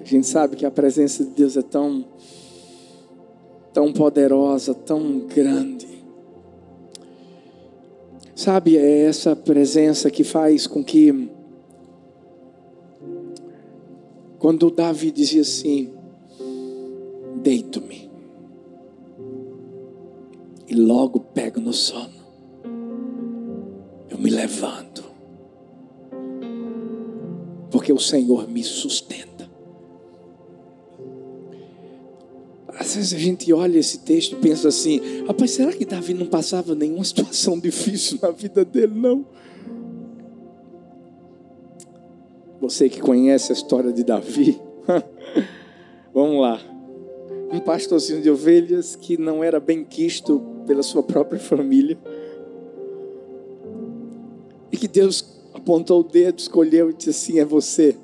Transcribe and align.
A 0.00 0.04
gente 0.04 0.26
sabe 0.26 0.56
que 0.56 0.66
a 0.66 0.70
presença 0.70 1.24
de 1.24 1.30
Deus 1.30 1.56
é 1.56 1.62
tão, 1.62 2.04
tão 3.72 3.92
poderosa, 3.92 4.74
tão 4.74 5.20
grande. 5.20 5.86
Sabe, 8.34 8.76
é 8.76 9.04
essa 9.06 9.34
presença 9.34 10.10
que 10.10 10.22
faz 10.22 10.66
com 10.66 10.84
que, 10.84 11.30
quando 14.38 14.70
Davi 14.70 15.10
dizia 15.10 15.40
assim: 15.40 15.94
Deito-me, 17.42 18.10
e 20.68 20.74
logo 20.74 21.20
pego 21.20 21.60
no 21.60 21.72
sono, 21.72 22.20
eu 24.10 24.18
me 24.18 24.28
levanto, 24.28 25.02
porque 27.70 27.92
o 27.92 27.98
Senhor 27.98 28.46
me 28.46 28.62
sustenta. 28.62 29.35
Vezes 32.96 33.14
a 33.14 33.18
gente 33.18 33.52
olha 33.52 33.78
esse 33.78 33.98
texto 33.98 34.32
e 34.32 34.40
pensa 34.40 34.68
assim: 34.68 35.00
rapaz, 35.26 35.52
será 35.52 35.72
que 35.72 35.84
Davi 35.84 36.14
não 36.14 36.26
passava 36.26 36.74
nenhuma 36.74 37.04
situação 37.04 37.58
difícil 37.60 38.18
na 38.20 38.30
vida 38.30 38.64
dele? 38.64 38.94
Não. 38.94 39.24
Você 42.60 42.88
que 42.88 43.00
conhece 43.00 43.52
a 43.52 43.54
história 43.54 43.92
de 43.92 44.02
Davi, 44.02 44.60
vamos 46.12 46.40
lá. 46.40 46.60
Um 47.52 47.60
pastorzinho 47.60 48.20
de 48.20 48.30
ovelhas 48.30 48.96
que 48.96 49.16
não 49.16 49.44
era 49.44 49.60
bem 49.60 49.84
quisto 49.84 50.42
pela 50.66 50.82
sua 50.82 51.02
própria 51.02 51.38
família. 51.38 51.96
E 54.72 54.76
que 54.76 54.88
Deus 54.88 55.38
apontou 55.54 56.00
o 56.00 56.02
dedo, 56.02 56.38
escolheu 56.38 56.90
e 56.90 56.94
disse 56.94 57.10
assim: 57.10 57.38
é 57.38 57.44
você 57.44 57.96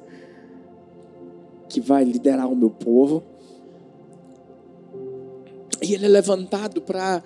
que 1.69 1.81
vai 1.81 2.05
liderar 2.05 2.51
o 2.51 2.55
meu 2.55 2.71
povo. 2.71 3.32
Ele 5.95 6.07
é 6.07 6.09
levantado 6.09 6.81
para 6.83 7.23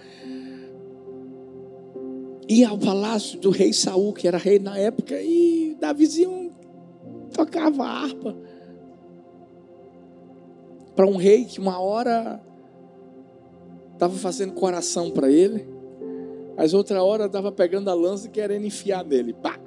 ir 2.49 2.65
ao 2.65 2.79
palácio 2.79 3.39
do 3.39 3.51
rei 3.51 3.73
Saul, 3.73 4.13
que 4.13 4.29
era 4.29 4.39
rei 4.39 4.59
na 4.59 4.79
época, 4.79 5.21
e 5.21 5.77
Davizinho 5.81 6.53
tocava 7.33 7.85
harpa 7.85 8.37
para 10.95 11.07
um 11.07 11.17
rei 11.17 11.45
que 11.45 11.61
uma 11.61 11.79
hora 11.79 12.41
estava 13.93 14.15
fazendo 14.15 14.55
coração 14.55 15.11
para 15.11 15.31
ele, 15.31 15.69
mas 16.57 16.73
outra 16.73 17.03
hora 17.03 17.27
estava 17.27 17.53
pegando 17.53 17.91
a 17.91 17.95
lança 17.95 18.27
e 18.27 18.31
querendo 18.31 18.65
enfiar 18.65 19.05
nele. 19.05 19.35
Pá! 19.35 19.61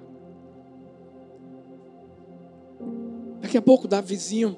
Daqui 3.42 3.58
a 3.58 3.61
pouco, 3.61 3.88
Davizinho, 3.88 4.58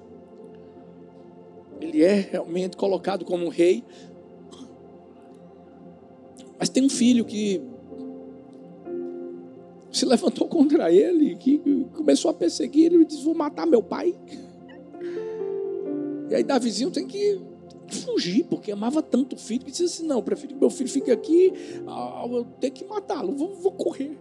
ele 1.80 2.04
é 2.04 2.14
realmente 2.32 2.78
colocado 2.78 3.26
como 3.26 3.46
um 3.46 3.50
rei, 3.50 3.84
mas 6.62 6.70
tem 6.70 6.86
um 6.86 6.90
filho 6.90 7.26
que 7.26 7.60
se 9.92 10.06
levantou 10.06 10.46
contra 10.48 10.92
ele, 10.92 11.36
que 11.36 11.58
começou 11.96 12.30
a 12.30 12.34
perseguir 12.36 12.86
ele 12.86 13.02
e 13.02 13.06
disse: 13.06 13.24
Vou 13.24 13.34
matar 13.34 13.66
meu 13.66 13.82
pai. 13.82 14.16
E 16.30 16.36
aí 16.36 16.44
Davizinho 16.44 16.92
tem 16.92 17.08
que 17.08 17.42
fugir, 17.88 18.46
porque 18.46 18.72
amava 18.72 19.02
tanto 19.02 19.36
o 19.36 19.40
filho, 19.40 19.66
que 19.66 19.72
disse 19.72 19.86
assim: 19.86 20.06
Não, 20.06 20.22
prefiro 20.22 20.54
que 20.54 20.60
meu 20.60 20.70
filho 20.70 20.88
fique 20.88 21.10
aqui, 21.10 21.52
eu 22.32 22.46
tenho 22.60 22.74
que 22.74 22.86
matá-lo, 22.86 23.36
vou, 23.36 23.56
vou 23.56 23.72
correr. 23.72 24.16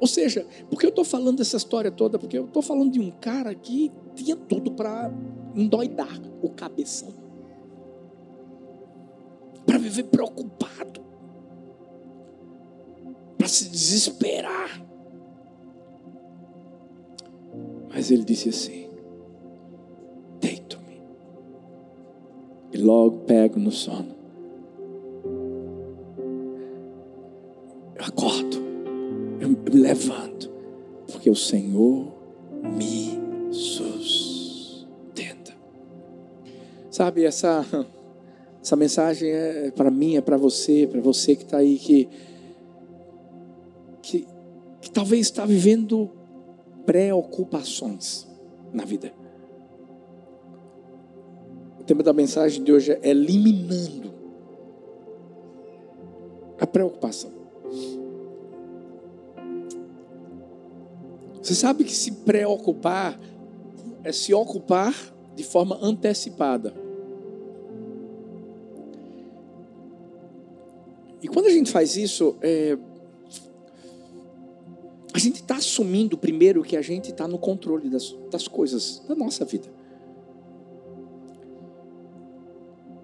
Ou 0.00 0.08
seja, 0.08 0.44
porque 0.68 0.84
eu 0.84 0.90
estou 0.90 1.04
falando 1.04 1.38
dessa 1.38 1.56
história 1.56 1.92
toda? 1.92 2.18
Porque 2.18 2.36
eu 2.36 2.46
estou 2.46 2.62
falando 2.62 2.90
de 2.90 2.98
um 2.98 3.12
cara 3.12 3.54
que 3.54 3.92
tinha 4.16 4.34
tudo 4.34 4.72
para 4.72 5.14
endoidar 5.54 6.20
o 6.42 6.50
cabeção, 6.50 7.14
para 9.64 9.78
viver 9.78 10.02
preocupado 10.02 11.03
para 13.44 13.48
se 13.48 13.68
desesperar. 13.68 14.82
Mas 17.90 18.10
ele 18.10 18.24
disse 18.24 18.48
assim: 18.48 18.88
Deito-me. 20.40 21.02
E 22.72 22.78
logo 22.78 23.18
pego 23.26 23.60
no 23.60 23.70
sono. 23.70 24.14
Eu 27.96 28.04
acordo. 28.06 28.56
Eu, 29.38 29.50
me 29.50 29.70
levanto. 29.70 30.50
Porque 31.12 31.28
o 31.28 31.36
Senhor 31.36 32.14
me 32.62 33.52
sustenta. 33.52 35.52
Sabe, 36.90 37.24
essa, 37.24 37.62
essa 38.62 38.74
mensagem 38.74 39.30
é 39.30 39.70
para 39.70 39.90
mim, 39.90 40.16
é 40.16 40.22
para 40.22 40.38
você, 40.38 40.88
para 40.90 41.02
você 41.02 41.36
que 41.36 41.42
está 41.42 41.58
aí 41.58 41.78
que, 41.78 42.08
que 44.84 44.90
talvez 44.90 45.22
está 45.22 45.46
vivendo 45.46 46.10
preocupações 46.84 48.28
na 48.70 48.84
vida. 48.84 49.14
O 51.80 51.84
tema 51.84 52.02
da 52.02 52.12
mensagem 52.12 52.62
de 52.62 52.70
hoje 52.70 52.92
é 52.92 53.08
eliminando 53.08 54.12
a 56.60 56.66
preocupação. 56.66 57.32
Você 61.42 61.54
sabe 61.54 61.84
que 61.84 61.92
se 61.92 62.12
preocupar 62.12 63.18
é 64.02 64.12
se 64.12 64.34
ocupar 64.34 64.94
de 65.34 65.42
forma 65.42 65.78
antecipada. 65.80 66.74
E 71.22 71.28
quando 71.28 71.46
a 71.46 71.50
gente 71.50 71.72
faz 71.72 71.96
isso, 71.96 72.36
é, 72.42 72.76
a 75.14 75.18
gente 75.18 75.36
está 75.36 75.54
assumindo 75.54 76.18
primeiro 76.18 76.64
que 76.64 76.76
a 76.76 76.82
gente 76.82 77.12
está 77.12 77.28
no 77.28 77.38
controle 77.38 77.88
das, 77.88 78.12
das 78.32 78.48
coisas 78.48 79.00
da 79.06 79.14
nossa 79.14 79.44
vida. 79.44 79.68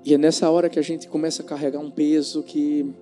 E 0.04 0.12
é 0.12 0.19
nessa 0.19 0.50
hora 0.50 0.69
que 0.69 0.81
a 0.81 0.82
gente 0.82 1.06
começa 1.06 1.43
a 1.44 1.47
carregar 1.47 1.78
um 1.78 1.88
peso 1.88 2.43
que 2.43 2.93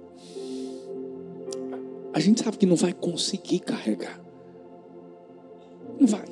a 2.12 2.20
gente 2.20 2.44
sabe 2.44 2.58
que 2.58 2.66
não 2.66 2.76
vai 2.76 2.92
conseguir 2.92 3.60
carregar. 3.60 4.20
Não 5.98 6.06
vai. 6.06 6.28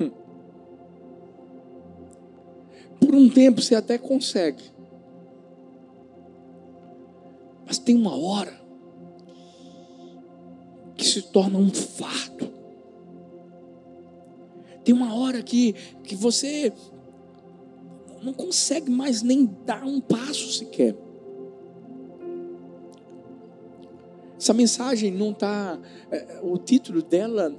Hum. 0.00 0.10
Por 2.98 3.14
um 3.14 3.30
tempo 3.30 3.62
você 3.62 3.76
até 3.76 3.96
consegue. 3.96 4.64
Mas 7.64 7.78
tem 7.78 7.94
uma 7.94 8.16
hora 8.16 8.61
que 10.96 11.04
se 11.04 11.22
torna 11.22 11.58
um 11.58 11.70
fardo. 11.70 12.50
Tem 14.84 14.94
uma 14.94 15.14
hora 15.14 15.42
que, 15.42 15.74
que 16.02 16.14
você 16.14 16.72
não 18.22 18.32
consegue 18.32 18.90
mais 18.90 19.22
nem 19.22 19.48
dar 19.64 19.84
um 19.84 20.00
passo 20.00 20.52
sequer. 20.52 20.96
Essa 24.38 24.52
mensagem 24.52 25.10
não 25.10 25.30
está. 25.30 25.78
É, 26.10 26.40
o 26.42 26.58
título 26.58 27.00
dela 27.00 27.54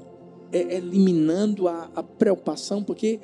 é 0.51 0.75
eliminando 0.75 1.67
a, 1.67 1.89
a 1.95 2.03
preocupação, 2.03 2.83
porque 2.83 3.21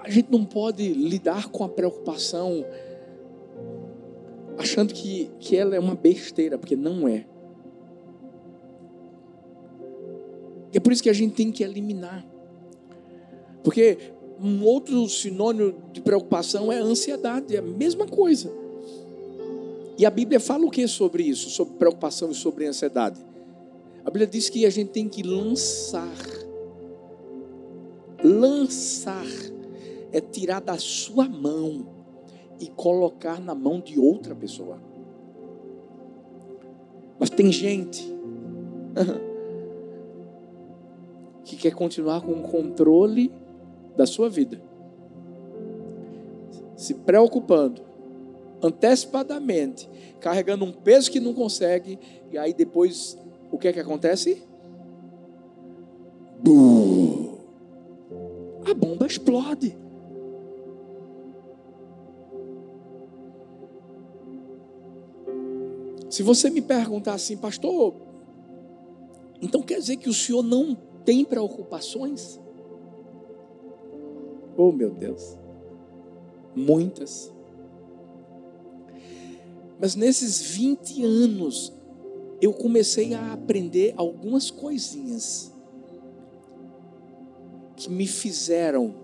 a 0.00 0.10
gente 0.10 0.30
não 0.30 0.44
pode 0.44 0.92
lidar 0.92 1.48
com 1.48 1.64
a 1.64 1.68
preocupação 1.68 2.64
achando 4.58 4.92
que, 4.92 5.30
que 5.38 5.56
ela 5.56 5.74
é 5.74 5.80
uma 5.80 5.94
besteira, 5.94 6.58
porque 6.58 6.76
não 6.76 7.08
é. 7.08 7.24
É 10.76 10.80
por 10.80 10.92
isso 10.92 11.02
que 11.02 11.10
a 11.10 11.14
gente 11.14 11.34
tem 11.34 11.52
que 11.52 11.62
eliminar. 11.62 12.24
Porque 13.62 13.98
um 14.40 14.64
outro 14.64 15.08
sinônimo 15.08 15.74
de 15.92 16.00
preocupação 16.00 16.70
é 16.72 16.78
ansiedade, 16.78 17.54
é 17.54 17.60
a 17.60 17.62
mesma 17.62 18.06
coisa. 18.06 18.52
E 19.96 20.04
a 20.04 20.10
Bíblia 20.10 20.40
fala 20.40 20.66
o 20.66 20.70
que 20.70 20.86
sobre 20.88 21.22
isso, 21.22 21.48
sobre 21.50 21.74
preocupação 21.74 22.30
e 22.30 22.34
sobre 22.34 22.66
ansiedade? 22.66 23.24
A 24.04 24.10
Bíblia 24.10 24.26
diz 24.26 24.50
que 24.50 24.66
a 24.66 24.70
gente 24.70 24.90
tem 24.90 25.08
que 25.08 25.22
lançar. 25.22 26.12
Lançar 28.22 29.26
é 30.12 30.20
tirar 30.20 30.60
da 30.60 30.76
sua 30.78 31.28
mão 31.28 31.86
e 32.60 32.66
colocar 32.66 33.40
na 33.40 33.54
mão 33.54 33.80
de 33.80 33.98
outra 33.98 34.34
pessoa. 34.34 34.80
Mas 37.18 37.30
tem 37.30 37.52
gente 37.52 38.12
que 41.44 41.56
quer 41.56 41.74
continuar 41.74 42.22
com 42.22 42.32
o 42.32 42.42
controle 42.42 43.32
da 43.96 44.06
sua 44.06 44.28
vida, 44.28 44.60
se 46.76 46.94
preocupando 46.94 47.82
antecipadamente, 48.62 49.88
carregando 50.20 50.64
um 50.64 50.72
peso 50.72 51.10
que 51.10 51.20
não 51.20 51.34
consegue, 51.34 51.98
e 52.32 52.38
aí 52.38 52.54
depois 52.54 53.18
o 53.52 53.58
que 53.58 53.68
é 53.68 53.72
que 53.72 53.80
acontece? 53.80 54.42
bomba 58.74 59.06
explode. 59.06 59.76
Se 66.10 66.22
você 66.22 66.48
me 66.48 66.62
perguntar 66.62 67.14
assim, 67.14 67.36
pastor, 67.36 67.94
então 69.42 69.62
quer 69.62 69.78
dizer 69.78 69.96
que 69.96 70.08
o 70.08 70.14
senhor 70.14 70.42
não 70.42 70.76
tem 71.04 71.24
preocupações? 71.24 72.40
Oh, 74.56 74.72
meu 74.72 74.90
Deus. 74.90 75.36
Muitas. 76.54 77.32
Mas 79.80 79.94
nesses 79.94 80.40
20 80.40 81.04
anos, 81.04 81.72
eu 82.40 82.52
comecei 82.52 83.14
a 83.14 83.32
aprender 83.32 83.92
algumas 83.96 84.50
coisinhas 84.50 85.52
que 87.76 87.90
me 87.90 88.06
fizeram. 88.06 88.94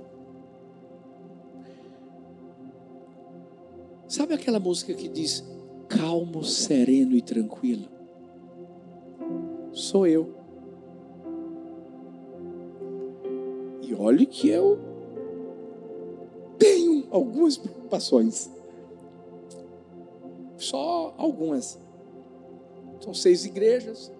Sabe 4.06 4.34
aquela 4.34 4.60
música 4.60 4.94
que 4.94 5.08
diz 5.08 5.44
calmo, 5.88 6.44
sereno 6.44 7.16
e 7.16 7.22
tranquilo? 7.22 7.88
Sou 9.72 10.06
eu. 10.06 10.39
Olhe 14.00 14.24
que 14.24 14.48
eu 14.48 14.78
tenho 16.58 17.06
algumas 17.10 17.58
preocupações. 17.58 18.50
Só 20.56 21.14
algumas. 21.16 21.78
São 23.00 23.14
seis 23.14 23.44
igrejas, 23.44 24.10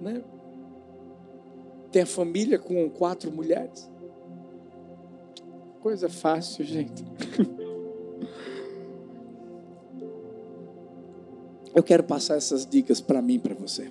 né? 0.00 0.22
Tem 1.90 2.02
a 2.02 2.06
família 2.06 2.58
com 2.58 2.88
quatro 2.90 3.30
mulheres. 3.30 3.88
Coisa 5.80 6.08
fácil, 6.08 6.64
gente. 6.64 7.04
Eu 11.72 11.84
quero 11.84 12.02
passar 12.02 12.36
essas 12.36 12.66
dicas 12.66 13.00
para 13.00 13.22
mim, 13.22 13.38
para 13.38 13.54
você. 13.54 13.90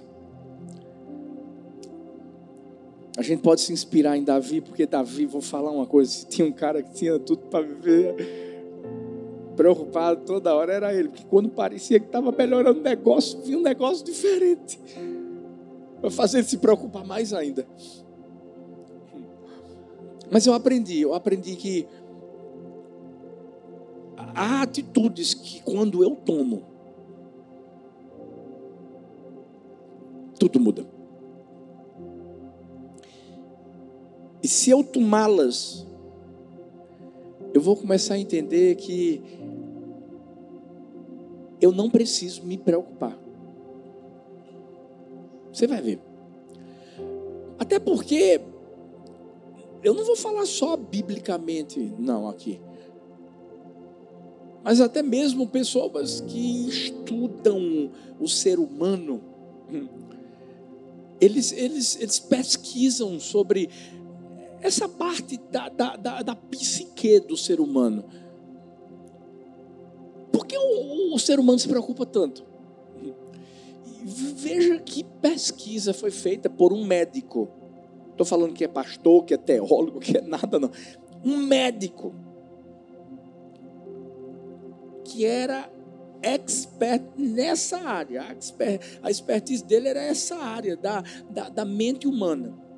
A 3.20 3.22
gente 3.22 3.42
pode 3.42 3.60
se 3.60 3.74
inspirar 3.74 4.16
em 4.16 4.24
Davi, 4.24 4.62
porque 4.62 4.86
Davi, 4.86 5.26
vou 5.26 5.42
falar 5.42 5.72
uma 5.72 5.86
coisa, 5.86 6.24
tinha 6.32 6.48
um 6.48 6.54
cara 6.54 6.82
que 6.82 6.94
tinha 6.94 7.20
tudo 7.20 7.42
para 7.48 7.66
viver 7.66 8.16
preocupado 9.58 10.22
toda 10.26 10.56
hora, 10.56 10.72
era 10.72 10.94
ele, 10.94 11.10
porque 11.10 11.26
quando 11.26 11.50
parecia 11.50 12.00
que 12.00 12.06
estava 12.06 12.32
melhorando 12.32 12.80
o 12.80 12.82
negócio, 12.82 13.42
vinha 13.42 13.58
um 13.58 13.62
negócio 13.62 14.06
diferente. 14.06 14.80
Para 16.00 16.10
fazer 16.10 16.38
ele 16.38 16.48
se 16.48 16.60
preocupar 16.60 17.06
mais 17.06 17.34
ainda. 17.34 17.68
Mas 20.32 20.46
eu 20.46 20.54
aprendi, 20.54 21.02
eu 21.02 21.14
aprendi 21.14 21.58
que 21.58 21.86
há 24.16 24.62
atitudes 24.62 25.34
que 25.34 25.62
quando 25.64 26.02
eu 26.02 26.16
tomo, 26.16 26.64
tudo 30.40 30.58
muda. 30.58 30.99
E 34.42 34.48
se 34.48 34.70
eu 34.70 34.84
tomá-las, 34.84 35.86
eu 37.54 37.62
vou 37.62 37.76
começar 37.76 38.14
a 38.14 38.20
entender 38.20 38.76
que 38.76 39.22
eu 41.62 41.72
não 41.72 41.90
preciso 41.90 42.44
me 42.44 42.58
preocupar. 42.58 43.18
Você 45.52 45.68
vai 45.68 45.82
ver. 45.82 46.00
Até 47.58 47.80
porque 47.80 48.40
eu 49.84 49.94
não 49.94 50.06
vou 50.06 50.16
falar 50.16 50.46
só 50.46 50.78
biblicamente, 50.78 51.94
não, 51.98 52.28
aqui. 52.28 52.62
Mas 54.64 54.82
até 54.82 55.02
mesmo 55.02 55.48
pessoas 55.48 56.22
que 56.22 56.68
estudam 56.68 57.92
o 58.20 58.28
ser 58.28 58.60
humano, 58.60 59.22
eles, 61.20 61.52
eles, 61.52 61.98
eles 62.00 62.20
pesquisam 62.20 63.20
sobre 63.20 63.70
essa 64.62 64.88
parte 64.88 65.38
da, 65.52 65.70
da, 65.70 65.96
da, 65.96 66.22
da 66.22 66.36
psique 66.36 67.20
do 67.20 67.38
ser 67.38 67.60
humano. 67.60 68.04
Por 70.32 70.46
que 70.46 70.58
o, 70.58 71.14
o 71.14 71.20
ser 71.20 71.40
humano 71.40 71.60
se 71.60 71.68
preocupa 71.68 72.06
tanto? 72.06 72.44
Veja 74.04 74.78
que 74.80 75.04
pesquisa 75.04 75.94
foi 75.94 76.12
feita 76.12 76.50
por 76.50 76.74
um 76.74 76.86
médico. 76.86 77.50
Estou 78.12 78.26
falando 78.26 78.54
que 78.54 78.64
é 78.64 78.68
pastor, 78.68 79.24
que 79.26 79.34
é 79.34 79.38
teólogo, 79.38 80.00
que 80.00 80.18
é 80.18 80.22
nada, 80.22 80.60
não. 80.60 80.72
Um 81.24 81.38
médico 81.38 82.14
que 85.04 85.26
era 85.26 85.70
expert 86.22 87.04
nessa 87.18 87.78
área. 87.78 88.24
A, 88.24 88.32
expert, 88.32 89.00
a 89.02 89.10
expertise 89.10 89.64
dele 89.64 89.88
era 89.88 90.02
essa 90.02 90.36
área 90.36 90.76
da, 90.76 91.04
da, 91.30 91.50
da 91.50 91.66
mente 91.66 92.08
humana 92.08 92.69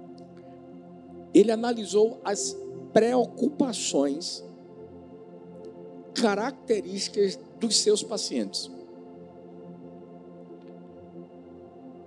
ele 1.33 1.51
analisou 1.51 2.19
as 2.23 2.55
preocupações 2.93 4.43
características 6.13 7.39
dos 7.59 7.77
seus 7.77 8.03
pacientes. 8.03 8.69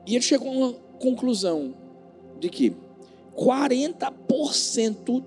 E 0.06 0.14
ele 0.14 0.22
chegou 0.22 0.48
a 0.48 0.52
uma 0.52 0.72
conclusão 1.00 1.74
de 2.38 2.50
que 2.50 2.76
40% 3.34 5.24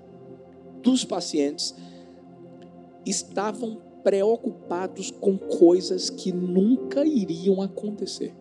dos 0.80 1.04
pacientes 1.04 1.74
estavam 3.04 3.80
preocupados 4.04 5.10
com 5.10 5.36
coisas 5.36 6.08
que 6.08 6.32
nunca 6.32 7.04
iriam 7.04 7.60
acontecer. 7.60 8.32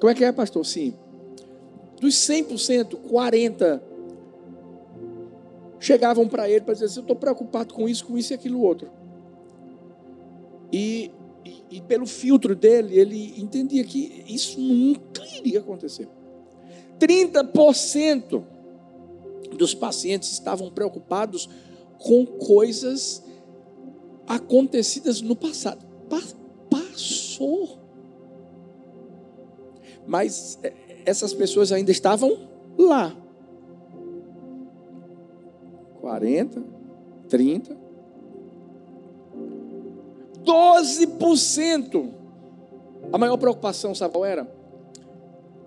Como 0.00 0.10
é 0.10 0.14
que 0.14 0.24
é, 0.24 0.32
pastor? 0.32 0.64
Sim. 0.64 0.94
Dos 2.00 2.14
100%, 2.14 2.96
40% 3.08 3.80
chegavam 5.80 6.28
para 6.28 6.48
ele 6.48 6.60
para 6.60 6.74
dizer 6.74 6.86
assim, 6.86 6.98
eu 6.98 7.02
estou 7.02 7.16
preocupado 7.16 7.72
com 7.72 7.88
isso, 7.88 8.04
com 8.04 8.18
isso 8.18 8.32
e 8.32 8.34
aquilo 8.34 8.60
outro. 8.60 8.90
E, 10.70 11.10
e, 11.44 11.64
e, 11.70 11.80
pelo 11.80 12.06
filtro 12.06 12.54
dele, 12.54 12.96
ele 12.96 13.40
entendia 13.40 13.82
que 13.82 14.24
isso 14.28 14.60
nunca 14.60 15.24
iria 15.38 15.58
acontecer. 15.58 16.06
30% 17.00 18.44
dos 19.56 19.74
pacientes 19.74 20.30
estavam 20.30 20.70
preocupados 20.70 21.48
com 21.98 22.24
coisas 22.24 23.24
acontecidas 24.26 25.20
no 25.20 25.34
passado. 25.34 25.84
passou. 26.70 27.78
Mas 30.06 30.58
é, 30.62 30.72
essas 31.04 31.32
pessoas 31.32 31.72
ainda 31.72 31.90
estavam 31.90 32.48
lá. 32.78 33.16
40, 36.00 36.62
30, 37.28 37.76
12%. 40.44 42.10
A 43.12 43.18
maior 43.18 43.36
preocupação, 43.36 43.94
sabe 43.94 44.14
qual 44.14 44.24
era? 44.24 44.50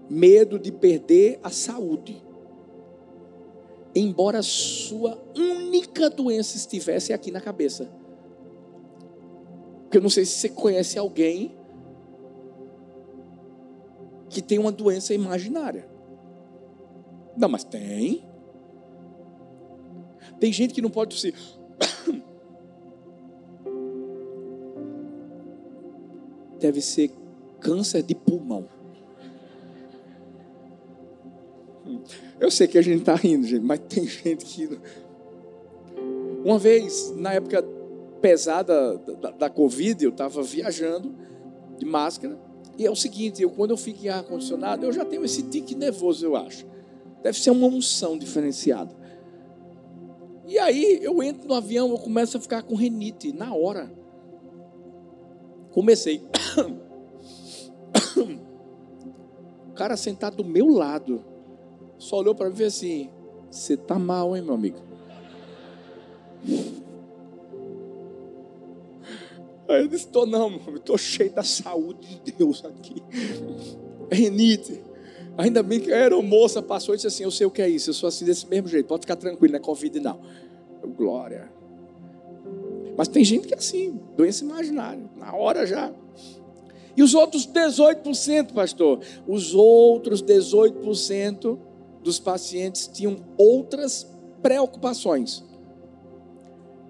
Medo 0.10 0.60
de 0.60 0.72
perder 0.72 1.40
a 1.44 1.50
saúde. 1.50 2.22
Embora 3.96 4.40
a 4.40 4.44
sua 4.44 5.22
única 5.36 6.10
doença 6.10 6.58
estivesse 6.58 7.14
aqui 7.14 7.32
na 7.32 7.40
cabeça. 7.40 7.90
Porque 9.84 9.98
eu 9.98 10.02
não 10.02 10.10
sei 10.10 10.26
se 10.26 10.40
você 10.40 10.50
conhece 10.50 10.98
alguém 10.98 11.56
que 14.34 14.42
tem 14.42 14.58
uma 14.58 14.72
doença 14.72 15.14
imaginária. 15.14 15.88
Não, 17.38 17.48
mas 17.48 17.64
tem. 17.64 18.26
Tem 20.40 20.52
gente 20.52 20.74
que 20.74 20.82
não 20.82 20.90
pode 20.90 21.16
tossir. 21.16 21.36
Deve 26.60 26.82
ser 26.82 27.12
câncer 27.60 28.02
de 28.04 28.16
pulmão. 28.16 28.68
Eu 32.40 32.50
sei 32.52 32.68
que 32.68 32.78
a 32.78 32.82
gente 32.82 33.00
está 33.00 33.16
rindo, 33.16 33.48
gente, 33.48 33.64
mas 33.64 33.80
tem 33.88 34.06
gente 34.06 34.46
que. 34.46 34.70
Uma 36.44 36.60
vez, 36.60 37.14
na 37.16 37.34
época 37.34 37.64
pesada 38.22 38.98
da, 38.98 39.32
da 39.32 39.50
Covid, 39.50 40.04
eu 40.04 40.12
estava 40.12 40.42
viajando 40.42 41.16
de 41.78 41.86
máscara. 41.86 42.38
E 42.78 42.86
é 42.86 42.92
o 42.92 42.96
seguinte, 42.96 43.42
eu, 43.42 43.50
quando 43.50 43.72
eu 43.72 43.78
fico 43.78 44.04
em 44.06 44.10
ar-condicionado, 44.10 44.86
eu 44.86 44.92
já 44.92 45.06
tenho 45.06 45.24
esse 45.24 45.44
tique 45.44 45.76
nervoso, 45.76 46.26
eu 46.26 46.36
acho. 46.36 46.66
Deve 47.22 47.40
ser 47.40 47.52
uma 47.52 47.68
unção 47.68 48.18
diferenciada. 48.18 48.96
E 50.48 50.58
aí 50.60 51.00
eu 51.02 51.22
entro 51.24 51.48
no 51.48 51.54
avião, 51.54 51.90
eu 51.90 51.98
começo 51.98 52.38
a 52.38 52.40
ficar 52.40 52.64
com 52.64 52.76
renite 52.76 53.32
na 53.32 53.54
hora. 53.54 53.92
Comecei. 55.72 56.22
O 59.70 59.76
cara 59.76 59.98
sentado 59.98 60.38
do 60.38 60.46
meu 60.46 60.68
lado. 60.68 61.26
só 61.98 62.18
olhou 62.18 62.36
para 62.36 62.48
mim 62.48 62.56
e 62.60 62.64
assim: 62.64 63.10
Você 63.50 63.76
tá 63.76 63.98
mal, 63.98 64.36
hein, 64.36 64.44
meu 64.44 64.54
amigo? 64.54 64.78
Aí 69.76 69.82
eu 69.82 69.88
disse: 69.88 70.08
Tô 70.08 70.26
não, 70.26 70.56
estou 70.76 70.98
cheio 70.98 71.32
da 71.32 71.44
saúde 71.44 72.22
de 72.24 72.32
Deus 72.32 72.64
aqui. 72.66 73.02
Renite. 74.12 74.82
Ainda 75.38 75.64
bem 75.64 75.80
que 75.80 75.92
a 75.92 75.96
aeromoça 75.96 76.62
passou 76.62 76.94
e 76.94 76.98
disse 76.98 77.08
assim: 77.08 77.24
Eu 77.24 77.32
sei 77.32 77.48
o 77.48 77.52
que 77.52 77.62
é 77.62 77.70
isso, 77.70 77.90
eu 77.90 77.94
sou 77.94 78.08
assim 78.08 78.26
desse 78.26 78.48
mesmo 78.48 78.68
jeito, 78.68 78.88
pode 78.88 79.02
ficar 79.02 79.16
tranquilo, 79.16 79.54
não 79.54 79.60
é 79.60 79.62
Covid, 79.62 80.00
não. 80.00 80.20
Eu, 80.82 80.90
glória. 80.90 81.52
Mas 82.96 83.08
tem 83.08 83.24
gente 83.24 83.48
que 83.48 83.54
é 83.54 83.58
assim, 83.58 84.00
doença 84.16 84.44
imaginária, 84.44 85.04
na 85.18 85.34
hora 85.34 85.66
já. 85.66 85.92
E 86.96 87.02
os 87.02 87.16
outros 87.16 87.48
18%, 87.48 88.54
pastor? 88.54 89.00
Os 89.28 89.56
outros 89.56 90.22
18% 90.22 91.58
dos 92.04 92.20
pacientes 92.20 92.88
tinham 92.88 93.18
outras 93.36 94.08
preocupações. 94.44 95.44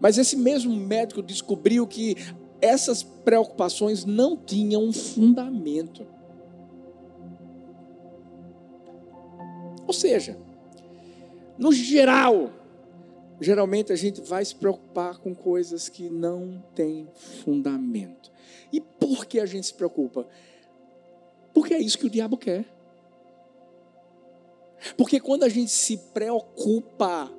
Mas 0.01 0.17
esse 0.17 0.35
mesmo 0.35 0.75
médico 0.75 1.21
descobriu 1.21 1.87
que 1.87 2.17
essas 2.63 3.03
preocupações 3.03 4.05
não 4.05 4.37
tinham 4.37 4.93
fundamento. 4.93 6.07
Ou 9.85 9.91
seja, 9.91 10.37
no 11.57 11.73
geral, 11.73 12.51
geralmente 13.41 13.91
a 13.91 13.97
gente 13.97 14.21
vai 14.21 14.45
se 14.45 14.55
preocupar 14.55 15.19
com 15.19 15.35
coisas 15.35 15.89
que 15.89 16.09
não 16.09 16.63
têm 16.73 17.05
fundamento. 17.13 18.31
E 18.71 18.79
por 18.79 19.25
que 19.25 19.41
a 19.41 19.45
gente 19.45 19.67
se 19.67 19.73
preocupa? 19.73 20.25
Porque 21.53 21.73
é 21.73 21.79
isso 21.79 21.97
que 21.97 22.05
o 22.05 22.09
diabo 22.09 22.37
quer. 22.37 22.65
Porque 24.95 25.19
quando 25.19 25.43
a 25.43 25.49
gente 25.49 25.71
se 25.71 25.97
preocupa 25.97 27.29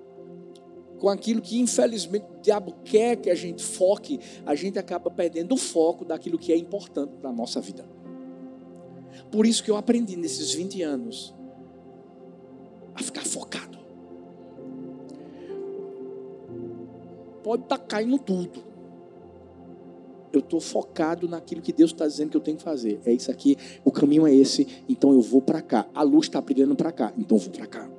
com 0.99 1.09
aquilo 1.09 1.41
que 1.41 1.59
infelizmente 1.59 2.27
o 2.39 2.41
diabo 2.41 2.75
quer 2.85 3.17
que 3.17 3.31
a 3.31 3.35
gente 3.35 3.63
foque, 3.63 4.21
a 4.47 4.55
gente 4.55 4.79
acaba 4.79 5.11
perdendo 5.11 5.53
o 5.53 5.57
foco 5.57 6.05
daquilo 6.05 6.39
que 6.39 6.53
é 6.53 6.57
importante 6.57 7.17
para 7.17 7.31
a 7.31 7.33
nossa 7.33 7.61
vida. 7.61 7.85
Por 9.31 9.47
isso 9.47 9.63
que 9.63 9.71
eu 9.71 9.77
aprendi 9.77 10.17
nesses 10.17 10.53
20 10.53 10.83
anos 10.83 11.35
a 12.95 13.03
ficar 13.03 13.25
focado. 13.25 13.79
Pode 17.43 17.65
estar 17.65 17.79
tá 17.79 17.85
caindo 17.85 18.19
tudo. 18.19 18.63
Eu 20.33 20.41
estou 20.41 20.61
focado 20.61 21.29
naquilo 21.29 21.63
que 21.63 21.73
Deus 21.73 21.93
está 21.93 22.07
dizendo 22.07 22.31
que 22.31 22.37
eu 22.37 22.41
tenho 22.41 22.57
que 22.57 22.63
fazer. 22.63 23.01
É 23.05 23.13
isso 23.13 23.31
aqui, 23.31 23.57
o 23.85 23.93
caminho 23.93 24.27
é 24.27 24.35
esse, 24.35 24.67
então 24.89 25.13
eu 25.13 25.21
vou 25.21 25.41
para 25.41 25.63
cá. 25.63 25.87
A 25.95 26.03
luz 26.03 26.27
está 26.27 26.41
brilhando 26.41 26.75
para 26.75 26.91
cá, 26.91 27.13
então 27.17 27.37
eu 27.37 27.43
vou 27.43 27.53
para 27.53 27.67
cá. 27.67 27.94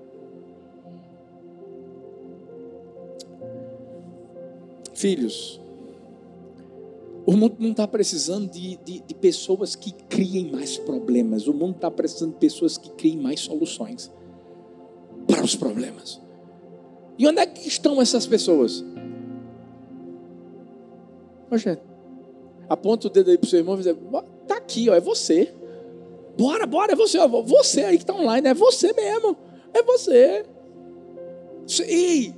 Filhos, 4.95 5.61
o 7.25 7.33
mundo 7.33 7.57
não 7.59 7.71
está 7.71 7.85
precisando 7.85 8.49
de, 8.49 8.77
de, 8.77 9.01
de, 9.01 9.13
pessoas 9.13 9.75
que 9.75 9.91
criem 9.91 10.49
mais 10.51 10.77
problemas. 10.77 11.47
O 11.47 11.53
mundo 11.53 11.75
está 11.75 11.91
precisando 11.91 12.31
de 12.31 12.39
pessoas 12.39 12.77
que 12.77 12.89
criem 12.91 13.17
mais 13.17 13.41
soluções 13.41 14.11
para 15.27 15.43
os 15.43 15.55
problemas. 15.55 16.21
E 17.17 17.27
onde 17.27 17.39
é 17.39 17.45
que 17.45 17.67
estão 17.67 18.01
essas 18.01 18.25
pessoas? 18.25 18.85
Poxa, 21.49 21.79
aponta 22.69 23.07
o 23.07 23.09
dedo 23.09 23.31
aí 23.31 23.37
para 23.37 23.47
o 23.47 23.49
seu 23.49 23.59
irmão 23.59 23.75
e 23.75 23.83
diz: 23.83 23.87
está 23.87 24.55
aqui, 24.55 24.89
ó, 24.89 24.95
é 24.95 25.01
você. 25.01 25.53
Bora, 26.37 26.65
bora, 26.65 26.93
é 26.93 26.95
você. 26.95 27.17
Ó, 27.17 27.27
você 27.27 27.83
aí 27.83 27.97
que 27.97 28.03
está 28.03 28.13
online, 28.13 28.47
é 28.47 28.53
você 28.53 28.93
mesmo. 28.93 29.35
É 29.73 29.83
você. 29.83 30.45
Ei, 31.85 32.33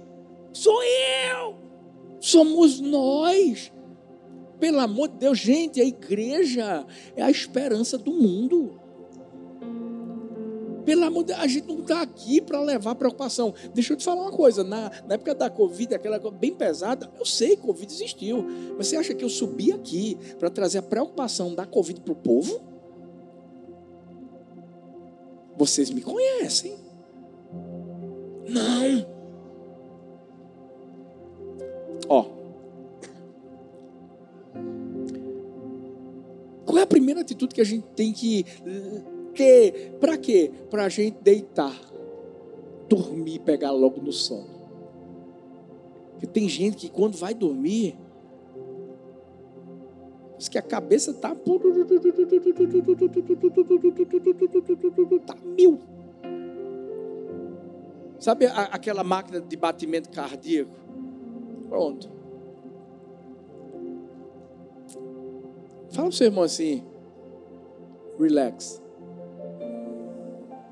sou 0.53 0.81
eu. 0.81 1.66
Somos 2.19 2.79
nós. 2.79 3.71
Pelo 4.59 4.79
amor 4.79 5.09
de 5.09 5.17
Deus, 5.17 5.37
gente, 5.37 5.79
a 5.79 5.85
igreja 5.85 6.85
é 7.15 7.21
a 7.21 7.29
esperança 7.29 7.97
do 7.97 8.11
mundo. 8.11 8.79
Pelo 10.83 11.03
amor 11.03 11.23
de 11.23 11.33
Deus, 11.33 11.39
a 11.39 11.47
gente 11.47 11.67
não 11.67 11.81
está 11.81 12.01
aqui 12.01 12.41
para 12.41 12.59
levar 12.61 12.95
preocupação. 12.95 13.53
Deixa 13.73 13.93
eu 13.93 13.97
te 13.97 14.03
falar 14.03 14.21
uma 14.21 14.31
coisa: 14.31 14.63
na, 14.63 14.89
na 15.05 15.15
época 15.15 15.35
da 15.35 15.49
Covid, 15.49 15.93
aquela 15.93 16.17
bem 16.31 16.53
pesada, 16.53 17.11
eu 17.19 17.25
sei 17.25 17.55
que 17.55 17.61
Covid 17.61 17.93
existiu. 17.93 18.43
Mas 18.77 18.87
você 18.87 18.95
acha 18.95 19.13
que 19.13 19.23
eu 19.23 19.29
subi 19.29 19.71
aqui 19.71 20.17
para 20.39 20.49
trazer 20.49 20.79
a 20.79 20.83
preocupação 20.83 21.53
da 21.53 21.65
Covid 21.65 22.01
para 22.01 22.13
o 22.13 22.15
povo? 22.15 22.61
Vocês 25.57 25.89
me 25.89 26.01
conhecem. 26.01 26.75
Não. 28.47 29.16
Ó. 32.09 32.25
Qual 36.65 36.77
é 36.77 36.81
a 36.81 36.87
primeira 36.87 37.21
atitude 37.21 37.55
que 37.55 37.61
a 37.61 37.65
gente 37.65 37.85
tem 37.95 38.11
que 38.11 38.45
quê? 39.37 39.91
Para 39.99 40.17
quê? 40.17 40.51
Para 40.69 40.85
a 40.85 40.89
gente 40.89 41.17
deitar, 41.21 41.79
dormir 42.89 43.35
e 43.35 43.39
pegar 43.39 43.71
logo 43.71 44.01
no 44.01 44.11
sono. 44.11 44.57
Porque 46.11 46.25
tem 46.25 46.49
gente 46.49 46.77
que 46.77 46.89
quando 46.89 47.15
vai 47.15 47.35
dormir, 47.35 47.95
diz 50.37 50.49
que 50.49 50.57
a 50.57 50.61
cabeça 50.63 51.11
está 51.11 51.35
tá 55.25 55.35
mil. 55.45 55.79
Sabe 58.19 58.47
aquela 58.47 59.03
máquina 59.03 59.39
de 59.39 59.55
batimento 59.55 60.09
cardíaco? 60.09 60.86
Pronto. 61.69 62.09
Fala 65.91 66.09
o 66.09 66.11
seu 66.11 66.27
irmão 66.27 66.43
assim, 66.43 66.83
relax. 68.19 68.81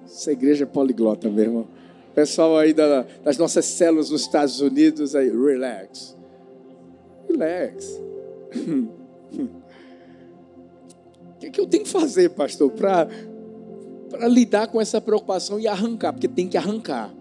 Essa 0.05 0.31
igreja 0.31 0.63
é 0.63 0.67
poliglota 0.67 1.29
mesmo. 1.29 1.67
Pessoal 2.13 2.57
aí 2.57 2.73
da, 2.73 3.05
das 3.23 3.37
nossas 3.37 3.65
células 3.65 4.09
nos 4.09 4.21
Estados 4.21 4.61
Unidos, 4.61 5.15
aí, 5.15 5.29
relax. 5.29 6.15
Relax. 7.27 8.01
O 11.35 11.37
que, 11.37 11.47
é 11.47 11.49
que 11.49 11.59
eu 11.59 11.67
tenho 11.67 11.83
que 11.83 11.89
fazer, 11.89 12.29
pastor, 12.29 12.71
para 12.71 13.09
lidar 14.29 14.67
com 14.67 14.79
essa 14.79 15.01
preocupação 15.01 15.59
e 15.59 15.67
arrancar? 15.67 16.13
Porque 16.13 16.29
tem 16.29 16.47
que 16.47 16.57
arrancar. 16.57 17.13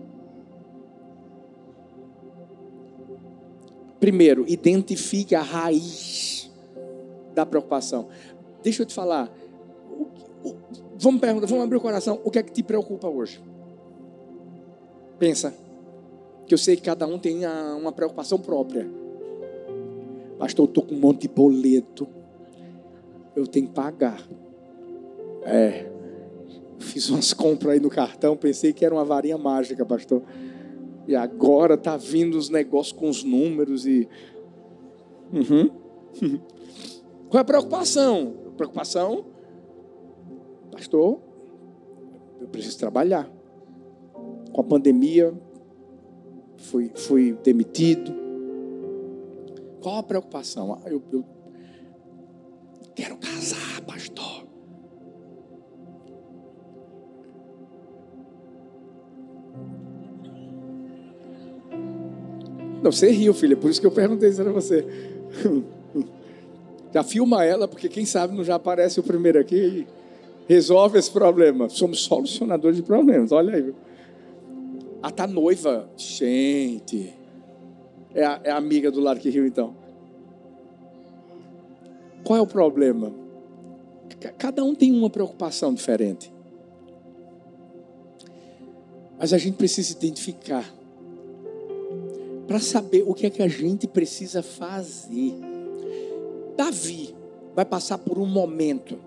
Primeiro, 4.05 4.45
identifique 4.47 5.35
a 5.35 5.41
raiz 5.41 6.51
da 7.35 7.47
preocupação. 7.47 8.09
Deixa 8.63 8.83
eu 8.83 8.87
te 8.87 8.93
falar. 8.93 9.33
O, 9.89 10.51
o, 10.51 10.57
Vamos 10.99 11.23
perguntar, 11.23 11.47
vamos 11.47 11.65
abrir 11.65 11.79
o 11.79 11.81
coração. 11.81 12.21
O 12.23 12.31
que 12.31 12.39
é 12.39 12.43
que 12.43 12.53
te 12.53 12.63
preocupa 12.63 13.09
hoje? 13.09 13.41
Pensa. 15.19 15.55
Que 16.47 16.53
eu 16.53 16.59
sei 16.59 16.77
que 16.77 16.83
cada 16.83 17.07
um 17.07 17.19
tem 17.19 17.47
uma 17.79 17.93
preocupação 17.93 18.39
própria. 18.39 18.87
Pastor, 20.39 20.67
eu 20.67 20.69
estou 20.69 20.85
com 20.85 20.95
um 20.95 21.01
monte 21.01 21.23
de 21.23 21.29
boleto. 21.29 22.07
Eu 23.35 23.47
tenho 23.47 23.69
que 23.69 23.73
pagar. 23.73 24.23
É. 25.45 25.87
Fiz 26.79 27.09
umas 27.09 27.33
compras 27.33 27.73
aí 27.73 27.81
no 27.81 27.89
cartão, 27.89 28.37
pensei 28.37 28.75
que 28.75 28.85
era 28.85 28.95
uma 28.95 29.05
varinha 29.07 29.39
mágica, 29.39 29.83
pastor. 29.87 30.23
E 31.07 31.15
agora 31.15 31.77
tá 31.77 31.97
vindo 31.97 32.37
os 32.37 32.49
negócios 32.49 32.93
com 32.93 33.09
os 33.09 33.23
números 33.23 33.87
e. 33.87 34.09
Uhum. 35.33 35.71
Qual 37.29 37.39
é 37.39 37.41
a 37.41 37.45
preocupação? 37.45 38.35
Preocupação 38.57 39.35
pastor, 40.75 41.21
eu 42.41 42.49
preciso 42.49 42.79
trabalhar. 42.79 43.31
Com 44.53 44.61
a 44.61 44.65
pandemia, 44.65 45.33
fui, 46.57 46.91
fui 46.95 47.33
demitido. 47.43 48.13
Qual 49.81 49.99
a 49.99 50.03
preocupação? 50.03 50.75
Ah, 50.75 50.91
eu, 50.91 51.03
eu 51.13 51.25
quero 52.95 53.17
casar, 53.17 53.34
Não, 62.85 62.93
você 62.93 63.11
riu, 63.11 63.33
filha, 63.33 63.57
por 63.57 63.71
isso 63.71 63.81
que 63.81 63.87
eu 63.87 63.91
perguntei 63.91 64.29
isso 64.29 64.43
para 64.43 64.53
você. 64.53 64.85
Já 66.93 67.03
filma 67.03 67.43
ela, 67.43 67.67
porque 67.67 67.89
quem 67.89 68.05
sabe 68.05 68.37
não 68.37 68.45
já 68.45 68.55
aparece 68.55 69.01
o 69.01 69.03
primeiro 69.03 69.41
aqui 69.41 69.87
resolve 70.47 70.99
esse 70.99 71.11
problema. 71.11 71.69
Somos 71.71 72.03
solucionadores 72.05 72.77
de 72.77 72.83
problemas, 72.83 73.33
olha 73.33 73.57
aí. 73.57 73.75
Ah, 75.03 75.11
tá 75.11 75.27
noiva. 75.27 75.89
Gente. 75.97 77.13
É, 78.15 78.25
a, 78.25 78.41
é 78.45 78.51
a 78.51 78.57
amiga 78.57 78.93
do 78.93 79.01
lado 79.01 79.19
que 79.19 79.31
riu, 79.31 79.47
então. 79.47 79.75
Qual 82.23 82.39
é 82.39 82.43
o 82.43 82.47
problema? 82.47 83.13
Cada 84.39 84.63
um 84.63 84.75
tem 84.75 84.93
uma 84.93 85.11
preocupação 85.11 85.73
diferente. 85.75 86.33
Mas 89.19 89.33
a 89.33 89.39
gente 89.39 89.57
precisa 89.57 89.91
identificar 89.93 90.71
para 92.47 92.61
saber 92.61 93.05
o 93.07 93.15
que 93.15 93.27
é 93.27 93.31
que 93.31 93.43
a 93.43 93.49
gente 93.49 93.87
precisa 93.87 94.43
fazer. 94.43 95.35
Davi 96.57 97.15
vai 97.55 97.65
passar 97.65 97.99
por 97.99 98.19
um 98.19 98.27
momento 98.27 98.99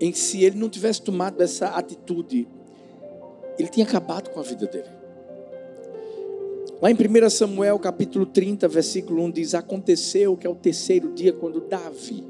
em 0.00 0.12
que 0.12 0.18
se 0.18 0.44
ele 0.44 0.58
não 0.58 0.68
tivesse 0.68 1.02
tomado 1.02 1.40
essa 1.42 1.68
atitude, 1.68 2.46
ele 3.58 3.68
tinha 3.68 3.84
acabado 3.84 4.30
com 4.30 4.38
a 4.38 4.42
vida 4.42 4.66
dele. 4.66 4.88
Lá 6.80 6.90
em 6.90 6.94
1 6.94 7.30
Samuel 7.30 7.78
capítulo 7.78 8.24
30, 8.24 8.68
versículo 8.68 9.24
1 9.24 9.30
diz: 9.32 9.54
Aconteceu 9.54 10.36
que 10.36 10.46
é 10.46 10.50
o 10.50 10.54
terceiro 10.54 11.12
dia, 11.12 11.32
quando 11.32 11.60
Davi 11.60 12.24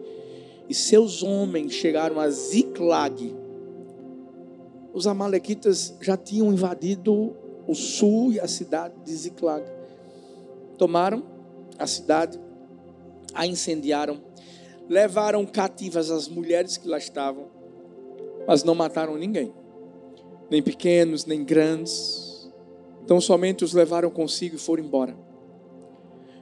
e 0.68 0.74
seus 0.74 1.22
homens 1.22 1.72
chegaram 1.72 2.20
a 2.20 2.28
Ziclag, 2.30 3.34
os 4.92 5.06
amalequitas 5.06 5.94
já 6.00 6.16
tinham 6.16 6.52
invadido 6.52 7.34
o 7.68 7.74
sul 7.74 8.32
e 8.32 8.40
a 8.40 8.48
cidade 8.48 8.94
de 9.04 9.14
Ziclag. 9.14 9.62
Tomaram 10.78 11.22
a 11.78 11.86
cidade, 11.86 12.40
a 13.34 13.46
incendiaram, 13.46 14.18
levaram 14.88 15.44
cativas 15.44 16.10
as 16.10 16.28
mulheres 16.28 16.78
que 16.78 16.88
lá 16.88 16.96
estavam, 16.96 17.46
mas 18.46 18.64
não 18.64 18.74
mataram 18.74 19.16
ninguém, 19.16 19.52
nem 20.50 20.62
pequenos, 20.62 21.26
nem 21.26 21.44
grandes. 21.44 22.50
Então 23.04 23.20
somente 23.20 23.62
os 23.64 23.74
levaram 23.74 24.10
consigo 24.10 24.56
e 24.56 24.58
foram 24.58 24.82
embora. 24.82 25.14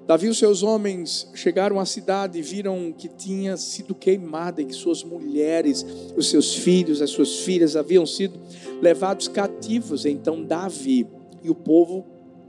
Davi 0.07 0.29
e 0.29 0.31
os 0.31 0.39
seus 0.39 0.63
homens 0.63 1.29
chegaram 1.35 1.81
à 1.81 1.85
cidade 1.85 2.39
e 2.39 2.43
viram 2.43 2.95
que 2.97 3.09
tinha 3.09 3.57
sido 3.57 3.93
queimada 3.93 4.63
e 4.63 4.65
que 4.65 4.73
suas 4.73 5.03
mulheres, 5.03 5.85
os 6.17 6.31
seus 6.31 6.55
filhos, 6.55 7.03
as 7.03 7.11
suas 7.11 7.41
filhas 7.41 7.75
haviam 7.75 8.07
sido 8.07 8.39
levados 8.81 9.27
cativos. 9.27 10.07
Então 10.07 10.45
Davi 10.45 11.09
e 11.47 11.51
o 11.51 11.55
povo 11.55 12.05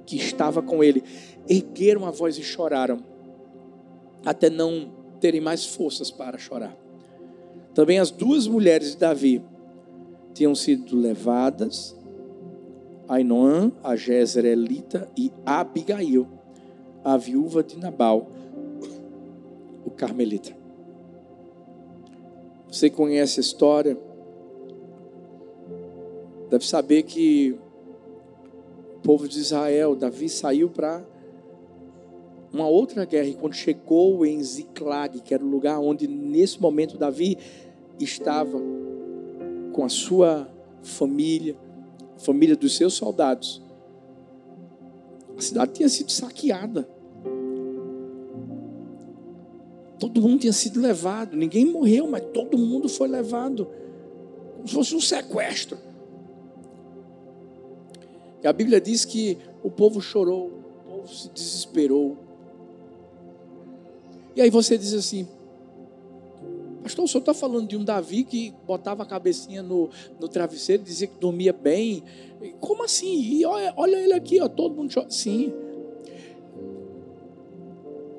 que 0.05 0.15
estava 0.15 0.61
com 0.61 0.83
ele 0.83 1.03
ergueram 1.47 2.05
a 2.05 2.11
voz 2.11 2.37
e 2.37 2.43
choraram, 2.43 2.99
até 4.25 4.49
não 4.49 4.91
terem 5.19 5.39
mais 5.39 5.65
forças 5.65 6.09
para 6.09 6.37
chorar. 6.37 6.75
Também 7.73 7.99
as 7.99 8.09
duas 8.09 8.47
mulheres 8.47 8.91
de 8.91 8.97
Davi 8.97 9.43
tinham 10.33 10.55
sido 10.55 10.97
levadas, 10.97 11.95
Ainoã, 13.07 13.71
a 13.83 13.95
Jezreelita 13.95 15.09
e 15.15 15.31
Abigail, 15.45 16.27
a 17.03 17.15
viúva 17.17 17.63
de 17.63 17.77
Nabal, 17.77 18.29
o 19.85 19.91
carmelita. 19.91 20.55
Você 22.69 22.89
conhece 22.89 23.39
a 23.39 23.41
história, 23.41 23.97
deve 26.49 26.65
saber 26.65 27.03
que 27.03 27.57
povo 28.97 29.27
de 29.27 29.39
Israel, 29.39 29.95
Davi 29.95 30.29
saiu 30.29 30.69
para 30.69 31.05
uma 32.51 32.67
outra 32.67 33.05
guerra, 33.05 33.27
e 33.27 33.33
quando 33.33 33.53
chegou 33.53 34.25
em 34.25 34.41
Ziklag, 34.41 35.21
que 35.21 35.33
era 35.33 35.43
o 35.43 35.47
lugar 35.47 35.79
onde 35.79 36.07
nesse 36.07 36.61
momento 36.61 36.97
Davi 36.97 37.37
estava 37.99 38.59
com 39.73 39.83
a 39.83 39.89
sua 39.89 40.49
família, 40.81 41.55
família 42.17 42.55
dos 42.55 42.75
seus 42.75 42.93
soldados, 42.93 43.61
a 45.37 45.41
cidade 45.41 45.73
tinha 45.73 45.89
sido 45.89 46.11
saqueada. 46.11 46.89
Todo 49.99 50.21
mundo 50.21 50.39
tinha 50.39 50.53
sido 50.53 50.79
levado, 50.79 51.35
ninguém 51.35 51.65
morreu, 51.65 52.07
mas 52.07 52.23
todo 52.33 52.57
mundo 52.57 52.87
foi 52.87 53.07
levado, 53.07 53.67
como 54.55 54.67
se 54.67 54.73
fosse 54.73 54.95
um 54.95 55.01
sequestro. 55.01 55.77
E 58.43 58.47
a 58.47 58.53
Bíblia 58.53 58.79
diz 58.79 59.05
que 59.05 59.37
o 59.63 59.69
povo 59.69 59.99
chorou, 60.01 60.51
o 60.85 60.89
povo 60.89 61.07
se 61.07 61.29
desesperou. 61.29 62.17
E 64.35 64.41
aí 64.41 64.49
você 64.49 64.77
diz 64.77 64.93
assim, 64.93 65.27
pastor, 66.83 67.05
o 67.05 67.07
senhor 67.07 67.21
está 67.21 67.33
falando 67.33 67.67
de 67.67 67.75
um 67.75 67.83
Davi 67.83 68.23
que 68.23 68.53
botava 68.65 69.03
a 69.03 69.05
cabecinha 69.05 69.63
no, 69.63 69.89
no 70.19 70.27
travesseiro, 70.27 70.83
dizia 70.83 71.07
que 71.07 71.17
dormia 71.19 71.51
bem. 71.51 72.03
Como 72.59 72.83
assim? 72.83 73.19
E 73.19 73.45
olha, 73.45 73.73
olha 73.75 73.97
ele 73.97 74.13
aqui, 74.13 74.39
ó, 74.39 74.47
todo 74.47 74.75
mundo 74.75 74.93
chora. 74.93 75.09
Sim. 75.09 75.53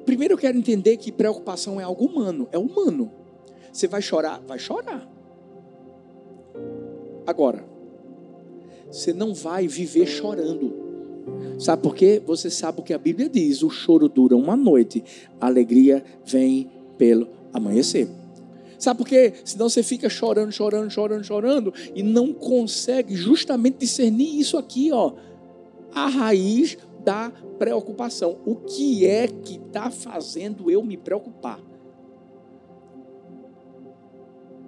Primeiro 0.04 0.34
eu 0.34 0.38
quero 0.38 0.58
entender 0.58 0.96
que 0.96 1.12
preocupação 1.12 1.80
é 1.80 1.84
algo 1.84 2.04
humano, 2.04 2.48
é 2.50 2.58
humano. 2.58 3.12
Você 3.72 3.86
vai 3.86 4.02
chorar? 4.02 4.40
Vai 4.46 4.58
chorar. 4.58 5.08
Agora, 7.26 7.64
você 8.90 9.12
não 9.12 9.34
vai 9.34 9.66
viver 9.66 10.06
chorando. 10.06 10.88
Sabe 11.58 11.82
por 11.82 11.94
quê? 11.94 12.22
Você 12.24 12.50
sabe 12.50 12.80
o 12.80 12.82
que 12.82 12.94
a 12.94 12.98
Bíblia 12.98 13.28
diz: 13.28 13.62
o 13.62 13.70
choro 13.70 14.08
dura 14.08 14.36
uma 14.36 14.56
noite, 14.56 15.04
a 15.40 15.46
alegria 15.46 16.04
vem 16.24 16.70
pelo 16.96 17.28
amanhecer. 17.52 18.08
Sabe 18.78 18.98
por 18.98 19.08
quê? 19.08 19.32
Senão 19.44 19.68
você 19.68 19.82
fica 19.82 20.08
chorando, 20.08 20.52
chorando, 20.52 20.90
chorando, 20.90 21.24
chorando 21.24 21.74
e 21.94 22.02
não 22.02 22.32
consegue 22.32 23.16
justamente 23.16 23.78
discernir 23.78 24.38
isso 24.38 24.56
aqui, 24.56 24.92
ó. 24.92 25.14
A 25.92 26.06
raiz 26.06 26.78
da 27.02 27.32
preocupação. 27.58 28.38
O 28.44 28.54
que 28.54 29.04
é 29.04 29.26
que 29.26 29.56
está 29.56 29.90
fazendo 29.90 30.70
eu 30.70 30.82
me 30.84 30.96
preocupar? 30.96 31.60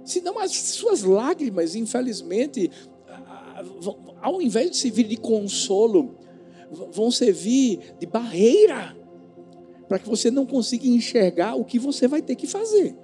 Senão 0.05 0.41
as 0.41 0.51
suas 0.51 1.05
lágrimas, 1.05 1.77
infelizmente, 1.77 2.69
ao 4.21 4.41
invés 4.41 4.71
de 4.71 4.77
servir 4.77 5.05
de 5.05 5.17
consolo, 5.17 6.17
vão 6.93 7.11
servir 7.11 7.95
de 7.99 8.07
barreira 8.07 8.97
para 9.89 9.99
que 9.99 10.09
você 10.09 10.31
não 10.31 10.47
consiga 10.47 10.87
enxergar 10.87 11.57
o 11.57 11.65
que 11.65 11.79
você 11.79 12.07
vai 12.07 12.23
ter 12.23 12.37
que 12.37 12.47
fazer. 12.47 12.97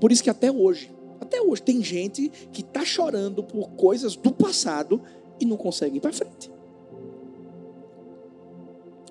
Por 0.00 0.10
isso 0.10 0.22
que 0.22 0.30
até 0.30 0.50
hoje, 0.50 0.90
até 1.20 1.40
hoje 1.42 1.62
tem 1.62 1.82
gente 1.82 2.30
que 2.52 2.62
está 2.62 2.84
chorando 2.84 3.42
por 3.42 3.70
coisas 3.72 4.16
do 4.16 4.32
passado 4.32 5.02
e 5.38 5.44
não 5.44 5.56
consegue 5.56 5.98
ir 5.98 6.00
para 6.00 6.12
frente. 6.12 6.50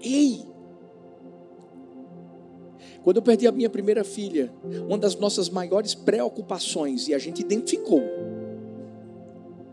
Ei! 0.02 0.50
Quando 3.04 3.17
eu 3.17 3.22
perdi 3.22 3.48
a 3.48 3.52
minha 3.52 3.69
primeira 3.69 4.04
filha, 4.04 4.52
uma 4.88 4.98
das 4.98 5.15
nossas 5.15 5.50
maiores 5.50 5.93
preocupações, 5.93 7.08
e 7.08 7.13
a 7.13 7.19
gente 7.19 7.41
identificou, 7.41 8.02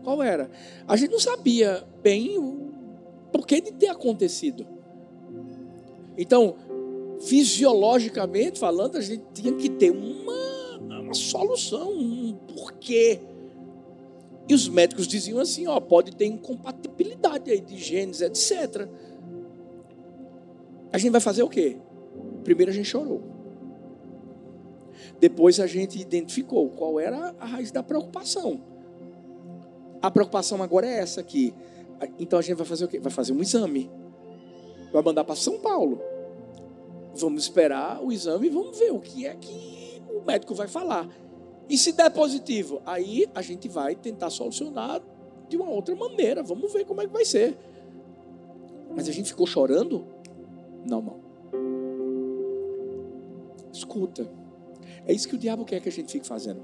qual 0.07 0.23
era? 0.23 0.49
A 0.87 0.95
gente 0.95 1.11
não 1.11 1.19
sabia 1.19 1.83
bem 2.01 2.39
o 2.39 2.71
porquê 3.29 3.59
de 3.59 3.73
ter 3.73 3.87
acontecido. 3.87 4.65
Então, 6.17 6.55
fisiologicamente 7.19 8.57
falando, 8.57 8.95
a 8.95 9.01
gente 9.01 9.25
tinha 9.33 9.51
que 9.51 9.67
ter 9.67 9.91
uma, 9.91 10.77
uma 11.01 11.13
solução, 11.13 11.91
um 11.91 12.33
porquê. 12.55 13.19
E 14.47 14.53
os 14.53 14.69
médicos 14.69 15.09
diziam 15.09 15.39
assim: 15.39 15.67
ó, 15.67 15.77
pode 15.81 16.15
ter 16.15 16.27
incompatibilidade 16.27 17.51
aí 17.51 17.59
de 17.59 17.77
genes, 17.77 18.21
etc. 18.21 18.87
A 20.93 20.97
gente 20.97 21.11
vai 21.11 21.19
fazer 21.19 21.43
o 21.43 21.49
quê? 21.49 21.75
Primeiro 22.45 22.71
a 22.71 22.73
gente 22.73 22.87
chorou. 22.87 23.21
Depois 25.19 25.59
a 25.59 25.67
gente 25.67 25.99
identificou 25.99 26.69
qual 26.69 26.97
era 26.97 27.35
a 27.37 27.45
raiz 27.45 27.71
da 27.71 27.83
preocupação. 27.83 28.76
A 30.01 30.11
preocupação 30.11 30.61
agora 30.61 30.87
é 30.87 30.99
essa 30.99 31.21
aqui. 31.21 31.53
Então 32.19 32.37
a 32.37 32.41
gente 32.41 32.57
vai 32.57 32.65
fazer 32.65 32.85
o 32.85 32.87
quê? 32.87 32.99
Vai 32.99 33.11
fazer 33.11 33.33
um 33.33 33.41
exame. 33.41 33.89
Vai 34.91 35.01
mandar 35.01 35.23
para 35.23 35.35
São 35.35 35.59
Paulo. 35.59 36.01
Vamos 37.15 37.43
esperar 37.43 38.03
o 38.03 38.11
exame 38.11 38.47
e 38.47 38.49
vamos 38.49 38.77
ver 38.77 38.91
o 38.91 38.99
que 38.99 39.25
é 39.25 39.35
que 39.35 40.01
o 40.09 40.25
médico 40.25 40.53
vai 40.53 40.67
falar. 40.67 41.07
E 41.69 41.77
se 41.77 41.91
der 41.91 42.09
positivo, 42.11 42.81
aí 42.85 43.27
a 43.33 43.41
gente 43.41 43.67
vai 43.67 43.95
tentar 43.95 44.29
solucionar 44.29 45.01
de 45.49 45.57
uma 45.57 45.69
outra 45.69 45.95
maneira. 45.95 46.43
Vamos 46.43 46.71
ver 46.71 46.85
como 46.85 47.01
é 47.01 47.07
que 47.07 47.13
vai 47.13 47.25
ser. 47.25 47.57
Mas 48.95 49.09
a 49.09 49.11
gente 49.11 49.29
ficou 49.29 49.45
chorando? 49.45 50.05
Não, 50.85 51.01
não. 51.01 51.19
Escuta. 53.73 54.29
É 55.05 55.13
isso 55.13 55.27
que 55.27 55.35
o 55.35 55.37
diabo 55.37 55.65
quer 55.65 55.81
que 55.81 55.89
a 55.89 55.91
gente 55.91 56.11
fique 56.11 56.25
fazendo. 56.25 56.61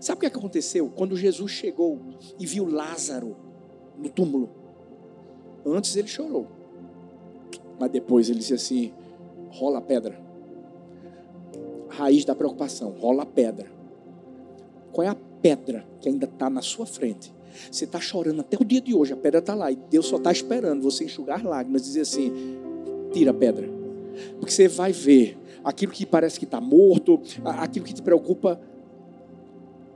Sabe 0.00 0.18
o 0.18 0.20
que 0.20 0.26
aconteceu? 0.26 0.88
Quando 0.88 1.16
Jesus 1.16 1.50
chegou 1.52 1.98
e 2.38 2.46
viu 2.46 2.66
Lázaro 2.66 3.36
no 3.98 4.08
túmulo, 4.08 4.50
antes 5.64 5.94
ele 5.96 6.08
chorou, 6.08 6.46
mas 7.78 7.90
depois 7.90 8.28
ele 8.28 8.38
disse 8.38 8.54
assim: 8.54 8.92
rola 9.50 9.78
a 9.78 9.82
pedra. 9.82 10.20
Raiz 11.88 12.24
da 12.24 12.34
preocupação, 12.34 12.90
rola 12.90 13.22
a 13.22 13.26
pedra. 13.26 13.70
Qual 14.92 15.06
é 15.06 15.10
a 15.10 15.16
pedra 15.42 15.86
que 16.00 16.08
ainda 16.08 16.26
está 16.26 16.48
na 16.48 16.62
sua 16.62 16.86
frente? 16.86 17.34
Você 17.70 17.84
está 17.84 18.00
chorando 18.00 18.40
até 18.40 18.56
o 18.58 18.64
dia 18.64 18.80
de 18.80 18.94
hoje, 18.94 19.12
a 19.12 19.16
pedra 19.16 19.40
está 19.40 19.54
lá, 19.54 19.70
e 19.70 19.76
Deus 19.76 20.06
só 20.06 20.16
está 20.16 20.32
esperando 20.32 20.82
você 20.82 21.04
enxugar 21.04 21.44
lágrimas 21.44 21.82
e 21.82 21.84
dizer 21.84 22.00
assim: 22.02 22.32
tira 23.12 23.30
a 23.30 23.34
pedra. 23.34 23.68
Porque 24.38 24.52
você 24.52 24.68
vai 24.68 24.92
ver 24.92 25.38
aquilo 25.64 25.92
que 25.92 26.04
parece 26.04 26.38
que 26.38 26.44
está 26.44 26.60
morto, 26.60 27.20
aquilo 27.44 27.84
que 27.84 27.94
te 27.94 28.02
preocupa, 28.02 28.60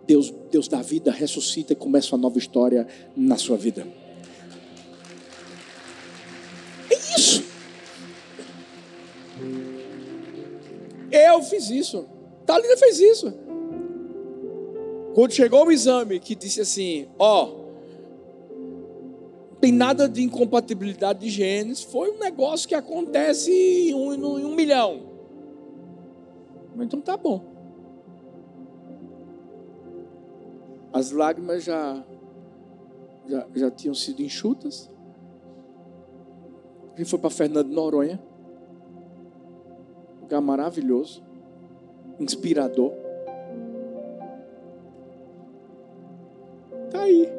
Deus, 0.06 0.32
Deus 0.50 0.68
da 0.68 0.80
vida, 0.82 1.10
ressuscita 1.10 1.72
e 1.72 1.76
começa 1.76 2.14
uma 2.14 2.22
nova 2.22 2.38
história 2.38 2.86
na 3.16 3.36
sua 3.36 3.56
vida. 3.56 3.86
É 6.90 6.94
isso. 7.16 7.44
Eu 11.10 11.42
fiz 11.42 11.70
isso. 11.70 12.06
Talina 12.44 12.76
fez 12.76 13.00
isso. 13.00 13.32
Quando 15.14 15.32
chegou 15.32 15.66
o 15.66 15.72
exame 15.72 16.20
que 16.20 16.34
disse 16.34 16.60
assim, 16.60 17.08
ó, 17.18 17.64
tem 19.60 19.72
nada 19.72 20.08
de 20.08 20.22
incompatibilidade 20.22 21.20
de 21.20 21.30
genes, 21.30 21.82
foi 21.82 22.10
um 22.10 22.18
negócio 22.18 22.68
que 22.68 22.74
acontece 22.74 23.50
em 23.50 23.94
um, 23.94 24.38
em 24.38 24.44
um 24.44 24.54
milhão. 24.54 25.00
Então 26.78 27.00
tá 27.00 27.16
bom. 27.16 27.55
As 30.92 31.10
lágrimas 31.10 31.64
já, 31.64 32.04
já, 33.26 33.46
já 33.54 33.70
tinham 33.70 33.94
sido 33.94 34.22
enxutas. 34.22 34.90
A 36.94 36.98
gente 36.98 37.10
foi 37.10 37.18
para 37.18 37.30
Fernando 37.30 37.68
Noronha. 37.68 38.22
Lugar 40.22 40.40
maravilhoso. 40.40 41.22
Inspirador. 42.18 42.92
Tá 46.90 47.02
aí. 47.02 47.26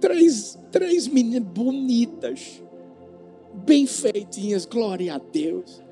Três, 0.00 0.58
três 0.70 1.08
meninas 1.08 1.48
bonitas. 1.48 2.62
Bem 3.52 3.86
feitinhas. 3.86 4.64
Glória 4.64 5.14
a 5.14 5.18
Deus. 5.18 5.82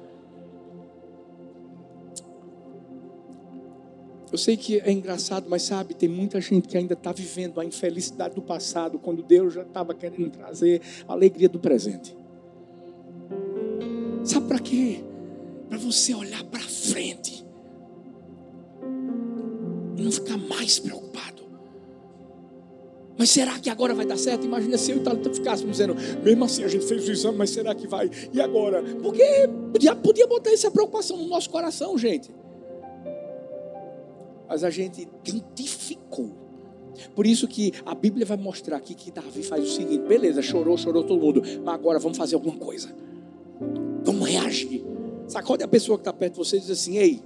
Eu 4.33 4.39
sei 4.39 4.57
que 4.57 4.79
é 4.79 4.93
engraçado, 4.93 5.47
mas 5.49 5.63
sabe, 5.63 5.93
tem 5.93 6.09
muita 6.09 6.41
gente 6.41 6.69
que 6.69 6.77
ainda 6.77 6.95
está 6.95 7.13
vivendo 7.13 7.61
a 7.61 7.65
infelicidade 7.65 8.35
do 8.35 8.43
passado, 8.43 8.99
quando 8.99 9.23
Deus 9.23 9.55
já 9.55 9.63
estava 9.63 9.93
querendo 9.93 10.31
trazer 10.31 10.81
a 11.09 11.13
alegria 11.13 11.49
do 11.49 11.59
presente. 11.59 12.17
Sabe 14.23 14.47
para 14.47 14.61
quê? 14.61 15.03
Para 15.69 15.79
você 15.79 16.15
olhar 16.15 16.45
para 16.45 16.61
frente 16.61 17.45
e 19.97 20.03
não 20.03 20.13
ficar 20.13 20.37
mais 20.37 20.79
preocupado. 20.79 21.43
Mas 23.19 23.31
será 23.31 23.59
que 23.59 23.69
agora 23.69 23.95
vai 23.95 24.07
dar 24.07 24.17
certo? 24.17 24.47
Imagina 24.47 24.79
se 24.79 24.93
eu 24.93 24.99
e 24.99 25.01
Thalita 25.01 25.35
ficássemos 25.35 25.73
dizendo, 25.73 25.97
mesmo 26.23 26.45
assim 26.45 26.63
a 26.63 26.69
gente 26.69 26.87
fez 26.87 27.07
o 27.07 27.11
exame, 27.11 27.37
mas 27.37 27.51
será 27.51 27.75
que 27.75 27.89
vai? 27.89 28.09
E 28.33 28.41
agora? 28.41 28.83
Porque 29.03 29.25
podia, 29.73 29.97
podia 29.97 30.27
botar 30.29 30.53
essa 30.53 30.71
preocupação 30.71 31.17
no 31.17 31.27
nosso 31.27 31.51
coração, 31.51 31.99
gente 31.99 32.31
mas 34.51 34.65
a 34.65 34.69
gente 34.69 35.09
identificou. 35.25 36.33
Por 37.15 37.25
isso 37.25 37.47
que 37.47 37.73
a 37.87 37.95
Bíblia 37.95 38.27
vai 38.27 38.37
mostrar 38.37 38.77
aqui 38.79 38.95
que 38.95 39.13
Davi 39.13 39.45
faz 39.45 39.63
o 39.63 39.69
seguinte: 39.69 40.03
beleza, 40.03 40.43
chorou, 40.43 40.77
chorou 40.77 41.05
todo 41.05 41.21
mundo, 41.21 41.41
mas 41.65 41.75
agora 41.75 42.01
vamos 42.01 42.19
fazer 42.19 42.35
alguma 42.35 42.57
coisa. 42.57 42.93
Vamos 44.03 44.29
reagir. 44.29 44.85
Sacode 45.29 45.63
a 45.63 45.69
pessoa 45.69 45.97
que 45.97 46.01
está 46.01 46.13
perto 46.13 46.33
de 46.33 46.39
você 46.39 46.57
e 46.57 46.61
diz 46.61 46.71
assim: 46.71 46.99
ei, 46.99 47.23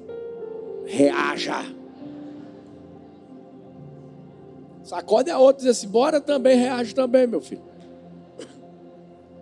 reaja. 0.84 1.64
Sacode 4.82 5.30
a 5.30 5.38
outra 5.38 5.62
e 5.62 5.66
diz 5.66 5.78
assim: 5.78 5.88
bora 5.88 6.20
também, 6.20 6.58
reage 6.58 6.94
também, 6.94 7.26
meu 7.26 7.40
filho. 7.40 7.62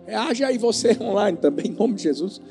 Reage 0.05 0.43
aí 0.45 0.57
você 0.57 0.97
online 1.03 1.37
também, 1.37 1.67
em 1.67 1.73
nome 1.73 1.95
de 1.95 2.03
Jesus 2.03 2.41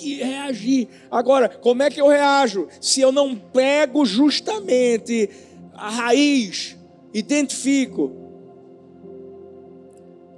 que 0.00 0.22
reagir. 0.22 0.88
Agora, 1.10 1.48
como 1.48 1.82
é 1.82 1.90
que 1.90 2.00
eu 2.00 2.08
reajo? 2.08 2.68
Se 2.80 3.00
eu 3.00 3.12
não 3.12 3.36
pego 3.36 4.04
justamente 4.04 5.28
a 5.74 5.88
raiz, 5.88 6.76
identifico 7.12 8.12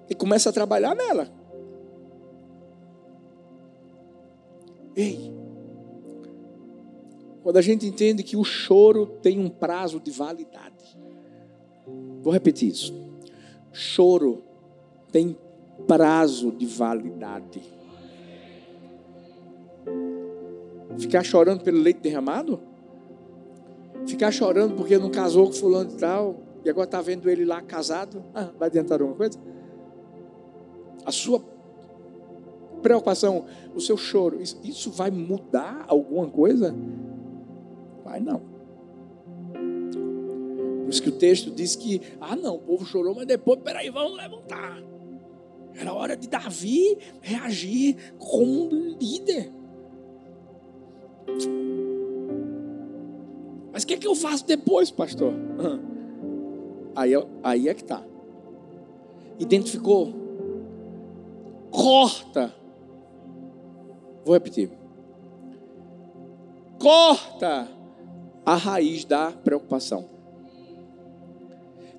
e 0.08 0.14
começo 0.14 0.48
a 0.48 0.52
trabalhar 0.52 0.94
nela. 0.94 1.30
Ei, 4.94 5.32
quando 7.42 7.56
a 7.56 7.62
gente 7.62 7.86
entende 7.86 8.22
que 8.22 8.36
o 8.36 8.44
choro 8.44 9.06
tem 9.06 9.38
um 9.38 9.48
prazo 9.48 9.98
de 9.98 10.10
validade, 10.10 10.98
vou 12.20 12.32
repetir 12.32 12.68
isso: 12.68 12.94
choro 13.72 14.44
tem 15.10 15.36
prazo 15.86 16.52
de 16.52 16.66
validade. 16.66 17.62
Ficar 20.98 21.22
chorando 21.24 21.62
pelo 21.62 21.78
leite 21.78 22.00
derramado? 22.00 22.60
Ficar 24.06 24.30
chorando 24.30 24.74
porque 24.74 24.98
não 24.98 25.10
casou 25.10 25.46
com 25.46 25.52
fulano 25.52 25.90
e 25.90 25.96
tal, 25.96 26.36
e 26.64 26.70
agora 26.70 26.84
está 26.84 27.00
vendo 27.00 27.28
ele 27.30 27.44
lá 27.44 27.60
casado? 27.60 28.22
Ah, 28.34 28.50
vai 28.58 28.68
adiantar 28.68 29.00
alguma 29.00 29.16
coisa? 29.16 29.38
A 31.04 31.10
sua 31.12 31.42
preocupação, 32.82 33.46
o 33.74 33.80
seu 33.80 33.96
choro, 33.96 34.40
isso, 34.40 34.90
vai 34.90 35.10
mudar 35.10 35.84
alguma 35.88 36.28
coisa? 36.28 36.74
Vai 38.04 38.20
não. 38.20 38.40
Por 39.52 40.88
isso 40.88 41.02
que 41.02 41.08
o 41.08 41.12
texto 41.12 41.50
diz 41.50 41.76
que, 41.76 42.02
ah 42.20 42.36
não, 42.36 42.56
o 42.56 42.58
povo 42.58 42.84
chorou, 42.84 43.14
mas 43.14 43.26
depois, 43.26 43.60
peraí, 43.60 43.88
vamos 43.88 44.16
levantar. 44.16 44.82
Era 45.74 45.92
hora 45.92 46.16
de 46.16 46.28
Davi 46.28 46.98
reagir 47.20 47.96
como 48.18 48.68
um 48.68 48.96
líder. 49.00 49.50
Mas 53.72 53.84
o 53.84 53.86
que, 53.86 53.94
é 53.94 53.96
que 53.96 54.06
eu 54.06 54.14
faço 54.14 54.46
depois, 54.46 54.90
pastor? 54.90 55.32
Aí, 56.94 57.12
aí 57.42 57.68
é 57.68 57.74
que 57.74 57.82
está. 57.82 58.02
Identificou? 59.38 60.12
Corta. 61.70 62.54
Vou 64.24 64.34
repetir. 64.34 64.70
Corta 66.78 67.66
a 68.44 68.54
raiz 68.56 69.04
da 69.04 69.32
preocupação. 69.32 70.04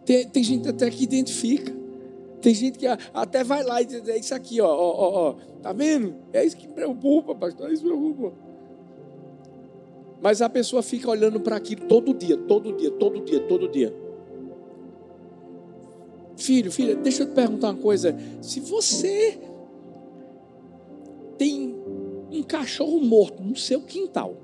Tem, 0.06 0.28
tem 0.28 0.44
gente 0.44 0.70
até 0.70 0.90
que 0.92 1.04
identifica. 1.04 1.74
Tem 2.42 2.54
gente 2.54 2.78
que 2.78 2.86
até 3.14 3.44
vai 3.44 3.64
lá 3.64 3.82
e 3.82 3.86
diz: 3.86 4.08
é 4.08 4.18
isso 4.18 4.36
aqui, 4.36 4.60
ó, 4.62 4.68
ó, 4.68 5.30
ó. 5.30 5.36
Tá 5.62 5.72
vendo? 5.72 6.16
É 6.34 6.46
isso 6.46 6.58
que 6.58 6.68
me 6.68 6.74
preocupa, 6.74 7.34
pastor. 7.34 7.70
É 7.70 7.74
isso 7.74 7.84
que 7.84 7.90
me 7.90 8.14
preocupa. 8.14 8.53
Mas 10.22 10.42
a 10.42 10.50
pessoa 10.50 10.82
fica 10.82 11.10
olhando 11.10 11.40
para 11.40 11.58
aquilo 11.58 11.86
todo 11.88 12.14
dia, 12.14 12.38
todo 12.38 12.74
dia, 12.74 12.92
todo 12.92 13.20
dia, 13.22 13.40
todo 13.42 13.68
dia. 13.68 13.94
Filho, 16.38 16.72
filha, 16.72 16.96
deixa 16.96 17.24
eu 17.24 17.28
te 17.28 17.34
perguntar 17.34 17.70
uma 17.70 17.82
coisa. 17.82 18.18
Se 18.42 18.60
você 18.60 19.40
tem 21.38 21.76
um 22.32 22.42
cachorro 22.42 23.00
morto 23.00 23.44
no 23.44 23.56
seu 23.56 23.82
quintal, 23.82 24.36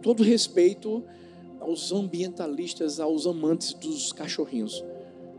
todo 0.00 0.22
respeito 0.22 1.04
aos 1.60 1.92
ambientalistas, 1.92 2.98
aos 2.98 3.26
amantes 3.26 3.74
dos 3.74 4.12
cachorrinhos. 4.12 4.84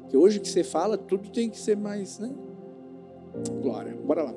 Que 0.09 0.17
hoje 0.17 0.39
que 0.39 0.47
você 0.47 0.63
fala, 0.63 0.97
tudo 0.97 1.29
tem 1.29 1.49
que 1.49 1.57
ser 1.57 1.75
mais, 1.75 2.19
né? 2.19 2.31
Glória. 3.61 3.95
Bora 3.95 4.23
lá. 4.23 4.35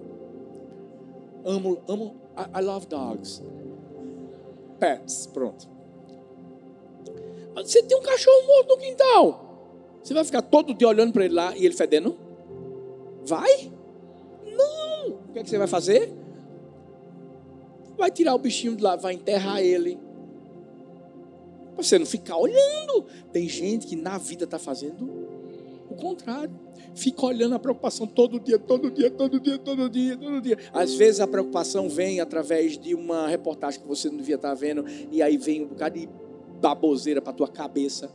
Amo, 1.44 1.78
amo, 1.86 2.16
I, 2.36 2.60
I 2.60 2.62
love 2.62 2.86
dogs 2.86 3.42
pets. 4.78 5.26
Pronto. 5.26 5.68
Mas 7.54 7.70
você 7.70 7.82
tem 7.82 7.96
um 7.96 8.02
cachorro 8.02 8.46
morto 8.46 8.68
no 8.68 8.78
quintal. 8.78 9.98
Você 10.02 10.14
vai 10.14 10.24
ficar 10.24 10.42
todo 10.42 10.74
dia 10.74 10.86
olhando 10.86 11.12
para 11.12 11.24
ele 11.24 11.34
lá 11.34 11.56
e 11.56 11.64
ele 11.64 11.74
fedendo? 11.74 12.16
Vai? 13.24 13.72
Não. 14.44 15.08
O 15.08 15.32
que, 15.32 15.38
é 15.38 15.42
que 15.42 15.50
você 15.50 15.58
vai 15.58 15.66
fazer? 15.66 16.12
Vai 17.96 18.10
tirar 18.10 18.34
o 18.34 18.38
bichinho 18.38 18.76
de 18.76 18.82
lá, 18.82 18.94
vai 18.94 19.14
enterrar 19.14 19.60
ele. 19.60 19.98
Você 21.76 21.98
não 21.98 22.06
ficar 22.06 22.36
olhando. 22.36 23.06
Tem 23.32 23.48
gente 23.48 23.86
que 23.86 23.96
na 23.96 24.18
vida 24.18 24.44
está 24.44 24.58
fazendo 24.58 25.35
contrário 25.96 26.66
fica 26.96 27.26
olhando 27.26 27.54
a 27.54 27.58
preocupação 27.58 28.06
todo 28.06 28.40
dia, 28.40 28.58
todo 28.58 28.90
dia, 28.90 29.10
todo 29.10 29.38
dia, 29.38 29.58
todo 29.58 29.88
dia, 29.88 30.16
todo 30.16 30.40
dia. 30.40 30.58
Às 30.72 30.94
vezes 30.94 31.20
a 31.20 31.26
preocupação 31.26 31.88
vem 31.88 32.20
através 32.20 32.78
de 32.78 32.94
uma 32.94 33.28
reportagem 33.28 33.80
que 33.80 33.86
você 33.86 34.08
não 34.08 34.16
devia 34.16 34.36
estar 34.36 34.54
vendo, 34.54 34.84
e 35.12 35.22
aí 35.22 35.36
vem 35.36 35.64
um 35.64 35.68
bocado 35.68 35.98
de 35.98 36.08
baboseira 36.60 37.20
para 37.20 37.34
tua 37.34 37.48
cabeça. 37.48 38.10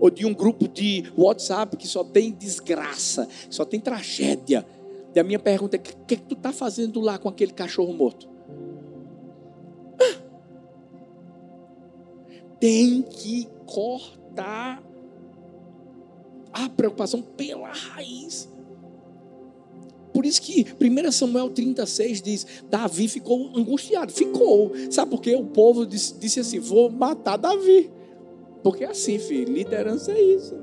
Ou 0.00 0.10
de 0.10 0.26
um 0.26 0.34
grupo 0.34 0.66
de 0.66 1.04
WhatsApp 1.16 1.76
que 1.76 1.86
só 1.86 2.02
tem 2.02 2.32
desgraça, 2.32 3.28
só 3.48 3.64
tem 3.64 3.78
tragédia. 3.78 4.66
E 5.14 5.20
a 5.20 5.24
minha 5.24 5.38
pergunta 5.38 5.76
é: 5.76 5.78
o 5.78 5.82
que, 5.82 5.94
que, 5.94 6.16
que 6.16 6.22
tu 6.22 6.34
está 6.34 6.52
fazendo 6.52 7.00
lá 7.00 7.16
com 7.16 7.28
aquele 7.28 7.52
cachorro 7.52 7.92
morto? 7.92 8.28
Tem 12.58 13.02
que 13.02 13.46
cortar 13.66 14.82
a 16.54 16.68
preocupação 16.68 17.20
pela 17.20 17.68
raiz. 17.68 18.48
Por 20.12 20.24
isso 20.24 20.40
que 20.40 20.64
1 20.80 21.10
Samuel 21.10 21.50
36 21.50 22.22
diz: 22.22 22.46
Davi 22.70 23.08
ficou 23.08 23.50
angustiado. 23.56 24.12
Ficou. 24.12 24.72
Sabe 24.88 25.10
por 25.10 25.20
quê? 25.20 25.34
O 25.34 25.46
povo 25.46 25.84
disse, 25.84 26.16
disse 26.16 26.38
assim: 26.38 26.60
vou 26.60 26.88
matar 26.88 27.36
Davi. 27.36 27.90
Porque 28.62 28.84
é 28.84 28.90
assim, 28.90 29.18
filho, 29.18 29.52
liderança 29.52 30.12
é 30.12 30.20
isso. 30.20 30.56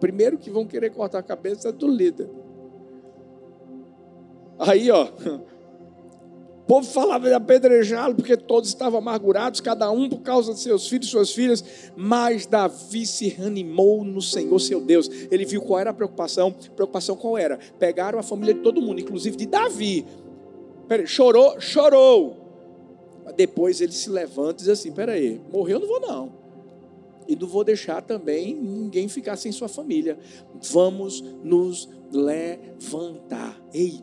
Primeiro 0.00 0.36
que 0.36 0.50
vão 0.50 0.66
querer 0.66 0.90
cortar 0.90 1.20
a 1.20 1.22
cabeça 1.22 1.72
do 1.72 1.86
líder. 1.86 2.28
Aí, 4.58 4.90
ó. 4.90 5.08
Povo 6.68 6.86
falava 6.86 7.26
de 7.26 7.32
apedrejá-lo 7.32 8.14
porque 8.14 8.36
todos 8.36 8.68
estavam 8.68 8.98
amargurados, 8.98 9.58
cada 9.58 9.90
um 9.90 10.06
por 10.06 10.20
causa 10.20 10.52
de 10.52 10.60
seus 10.60 10.86
filhos 10.86 11.06
e 11.06 11.10
suas 11.10 11.32
filhas. 11.32 11.64
Mas 11.96 12.44
Davi 12.44 13.06
se 13.06 13.26
reanimou 13.28 14.04
no 14.04 14.20
Senhor 14.20 14.58
seu 14.58 14.78
Deus. 14.78 15.08
Ele 15.30 15.46
viu 15.46 15.62
qual 15.62 15.80
era 15.80 15.88
a 15.88 15.94
preocupação. 15.94 16.54
Preocupação 16.76 17.16
qual 17.16 17.38
era? 17.38 17.58
Pegaram 17.78 18.18
a 18.18 18.22
família 18.22 18.52
de 18.52 18.60
todo 18.60 18.82
mundo, 18.82 19.00
inclusive 19.00 19.34
de 19.34 19.46
Davi. 19.46 20.04
Peraí, 20.86 21.06
chorou, 21.06 21.58
chorou. 21.58 22.36
Depois 23.34 23.80
ele 23.80 23.92
se 23.92 24.10
levanta 24.10 24.62
e 24.62 24.66
diz 24.66 24.68
assim: 24.68 24.92
peraí, 24.92 25.40
morreu, 25.50 25.80
não 25.80 25.88
vou 25.88 26.00
não. 26.00 26.37
E 27.28 27.36
não 27.36 27.46
vou 27.46 27.62
deixar 27.62 28.00
também 28.00 28.54
ninguém 28.54 29.06
ficar 29.06 29.36
sem 29.36 29.52
sua 29.52 29.68
família. 29.68 30.18
Vamos 30.72 31.22
nos 31.44 31.86
levantar. 32.10 33.60
Ei, 33.72 34.00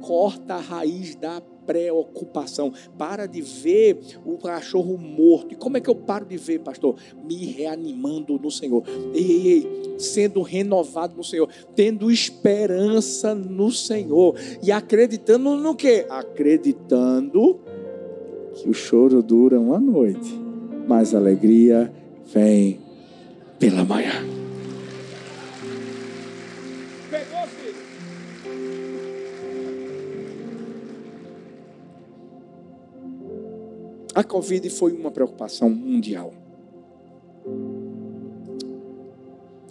corta 0.00 0.54
a 0.54 0.60
raiz 0.60 1.14
da 1.14 1.42
preocupação. 1.66 2.72
Para 2.96 3.26
de 3.26 3.42
ver 3.42 3.98
o 4.24 4.38
cachorro 4.38 4.96
morto. 4.96 5.52
E 5.52 5.56
como 5.56 5.76
é 5.76 5.80
que 5.80 5.90
eu 5.90 5.94
paro 5.94 6.24
de 6.24 6.38
ver, 6.38 6.60
pastor? 6.60 6.96
Me 7.22 7.44
reanimando 7.46 8.38
no 8.38 8.50
Senhor. 8.50 8.82
Ei, 9.12 9.30
ei, 9.30 9.48
ei, 9.48 9.98
sendo 9.98 10.40
renovado 10.42 11.16
no 11.16 11.24
Senhor, 11.24 11.48
tendo 11.74 12.10
esperança 12.10 13.34
no 13.34 13.70
Senhor 13.70 14.36
e 14.62 14.72
acreditando 14.72 15.54
no 15.56 15.74
quê? 15.74 16.06
Acreditando 16.08 17.60
que 18.54 18.68
o 18.68 18.74
choro 18.74 19.22
dura 19.22 19.58
uma 19.58 19.80
noite, 19.80 20.40
mas 20.86 21.14
a 21.14 21.18
alegria 21.18 21.92
vem 22.32 22.80
pela 23.58 23.84
manhã. 23.84 24.34
A 34.14 34.22
Covid 34.22 34.70
foi 34.70 34.92
uma 34.92 35.10
preocupação 35.10 35.68
mundial. 35.68 36.32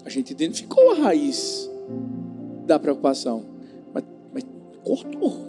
A 0.03 0.09
gente 0.09 0.31
identificou 0.31 0.91
a 0.91 0.95
raiz 0.95 1.69
da 2.65 2.77
preocupação, 2.77 3.45
mas, 3.93 4.03
mas 4.33 4.43
cortou. 4.83 5.47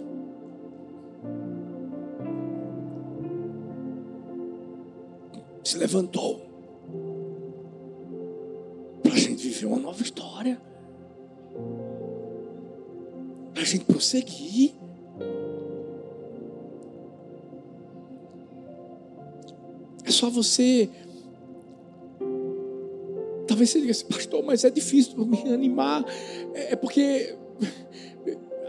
Se 5.61 5.77
levantou 5.77 6.44
viver 9.55 9.67
uma 9.67 9.79
nova 9.79 10.01
história, 10.01 10.61
para 13.53 13.61
a 13.61 13.65
gente 13.65 13.85
prosseguir. 13.85 14.73
É 20.03 20.11
só 20.11 20.29
você. 20.29 20.89
Talvez 23.47 23.69
você 23.69 23.79
diga 23.79 23.91
assim, 23.91 24.05
pastor, 24.07 24.43
mas 24.43 24.63
é 24.63 24.69
difícil 24.69 25.25
me 25.25 25.41
animar. 25.53 26.03
É, 26.53 26.73
é 26.73 26.75
porque 26.75 27.35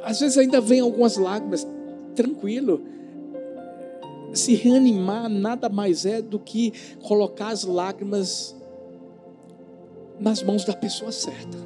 às 0.03 0.21
vezes 0.21 0.39
ainda 0.39 0.61
vem 0.61 0.81
algumas 0.81 1.17
lágrimas. 1.17 1.67
Tranquilo. 2.15 2.83
Se 4.33 4.55
reanimar 4.55 5.29
nada 5.29 5.69
mais 5.69 6.07
é 6.07 6.23
do 6.23 6.39
que 6.39 6.73
colocar 7.03 7.49
as 7.49 7.65
lágrimas 7.65 8.55
nas 10.19 10.43
mãos 10.43 10.65
da 10.65 10.73
pessoa 10.73 11.13
certa. 11.13 11.59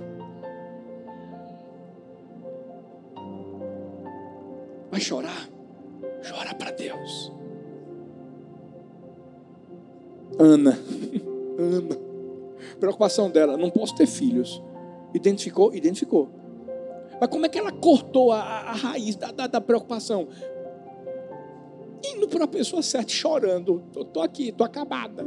Vai 4.90 5.00
chorar? 5.00 5.48
Chora 6.28 6.54
para 6.54 6.70
Deus. 6.72 7.32
Ana. 10.38 10.78
Ana. 11.58 12.10
Preocupação 12.78 13.30
dela, 13.30 13.56
não 13.56 13.70
posso 13.70 13.94
ter 13.94 14.06
filhos. 14.06 14.62
Identificou? 15.14 15.74
Identificou. 15.74 16.28
Mas 17.20 17.28
como 17.28 17.44
é 17.44 17.48
que 17.48 17.58
ela 17.58 17.70
cortou 17.70 18.32
a, 18.32 18.40
a 18.40 18.72
raiz 18.72 19.16
da, 19.16 19.30
da, 19.30 19.46
da, 19.46 19.60
preocupação? 19.60 20.28
Indo 22.02 22.26
para 22.28 22.44
a 22.44 22.48
pessoa 22.48 22.82
certa, 22.82 23.10
chorando. 23.10 23.82
Estou 23.94 24.22
aqui, 24.22 24.48
estou 24.48 24.64
acabada. 24.64 25.26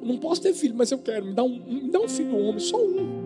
Não 0.00 0.16
posso 0.16 0.40
ter 0.42 0.52
filho, 0.54 0.74
mas 0.76 0.90
eu 0.90 0.98
quero. 0.98 1.26
Me 1.26 1.34
dá 1.34 1.42
um, 1.42 1.48
me 1.48 1.90
dá 1.90 2.00
um 2.00 2.08
filho 2.08 2.36
homem, 2.36 2.58
só 2.58 2.76
um. 2.76 3.20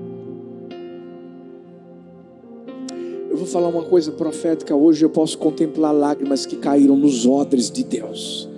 Eu 3.31 3.37
vou 3.37 3.47
falar 3.47 3.69
uma 3.69 3.85
coisa 3.85 4.13
profética 4.13 4.75
hoje. 4.75 5.05
Eu 5.05 5.11
posso 5.11 5.39
contemplar 5.39 5.93
lágrimas 5.93 6.47
que 6.47 6.57
caíram 6.57 6.97
nos 6.97 7.27
odres 7.27 7.71
de 7.71 7.85
Deus. 7.85 8.49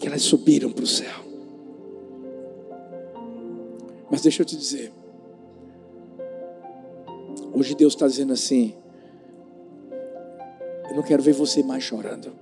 que 0.00 0.08
elas 0.08 0.22
subiram 0.22 0.72
para 0.72 0.82
o 0.82 0.86
céu. 0.86 1.20
Mas 4.10 4.22
deixa 4.22 4.42
eu 4.42 4.46
te 4.46 4.56
dizer, 4.56 4.90
hoje 7.52 7.76
Deus 7.76 7.92
está 7.92 8.08
dizendo 8.08 8.32
assim: 8.32 8.74
eu 10.88 10.96
não 10.96 11.02
quero 11.02 11.22
ver 11.22 11.34
você 11.34 11.62
mais 11.62 11.84
chorando, 11.84 12.32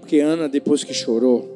porque 0.00 0.18
Ana, 0.18 0.48
depois 0.48 0.82
que 0.82 0.92
chorou, 0.92 1.48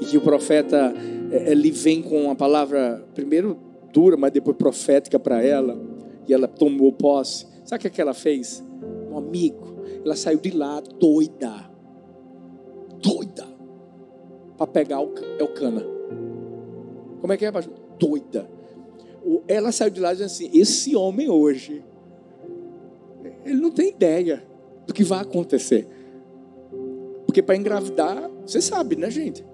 e 0.00 0.04
que 0.04 0.18
o 0.18 0.20
profeta 0.20 0.92
ele 1.30 1.70
vem 1.70 2.02
com 2.02 2.24
uma 2.24 2.34
palavra 2.34 3.04
primeiro 3.14 3.58
dura, 3.92 4.16
mas 4.16 4.32
depois 4.32 4.56
profética 4.56 5.18
para 5.18 5.42
ela, 5.42 5.80
e 6.26 6.34
ela 6.34 6.48
tomou 6.48 6.92
posse. 6.92 7.46
Sabe 7.64 7.86
o 7.86 7.90
que 7.90 8.00
ela 8.00 8.14
fez? 8.14 8.62
Um 9.10 9.16
amigo, 9.16 9.76
ela 10.04 10.16
saiu 10.16 10.38
de 10.38 10.50
lá 10.50 10.80
doida 10.80 11.74
doida 13.04 13.46
para 14.56 14.66
pegar 14.66 15.00
o 15.00 15.12
Elcana. 15.38 15.84
Como 17.20 17.32
é 17.32 17.36
que 17.36 17.44
é, 17.44 17.52
pastor? 17.52 17.74
Doida. 17.98 18.48
Ela 19.46 19.70
saiu 19.70 19.90
de 19.90 20.00
lá 20.00 20.12
dizendo 20.12 20.26
assim: 20.26 20.50
esse 20.54 20.96
homem 20.96 21.28
hoje, 21.28 21.84
ele 23.44 23.60
não 23.60 23.70
tem 23.70 23.90
ideia 23.90 24.42
do 24.86 24.94
que 24.94 25.04
vai 25.04 25.20
acontecer. 25.20 25.86
Porque 27.34 27.42
para 27.42 27.56
engravidar, 27.56 28.30
você 28.46 28.62
sabe, 28.62 28.94
né, 28.94 29.10
gente? 29.10 29.44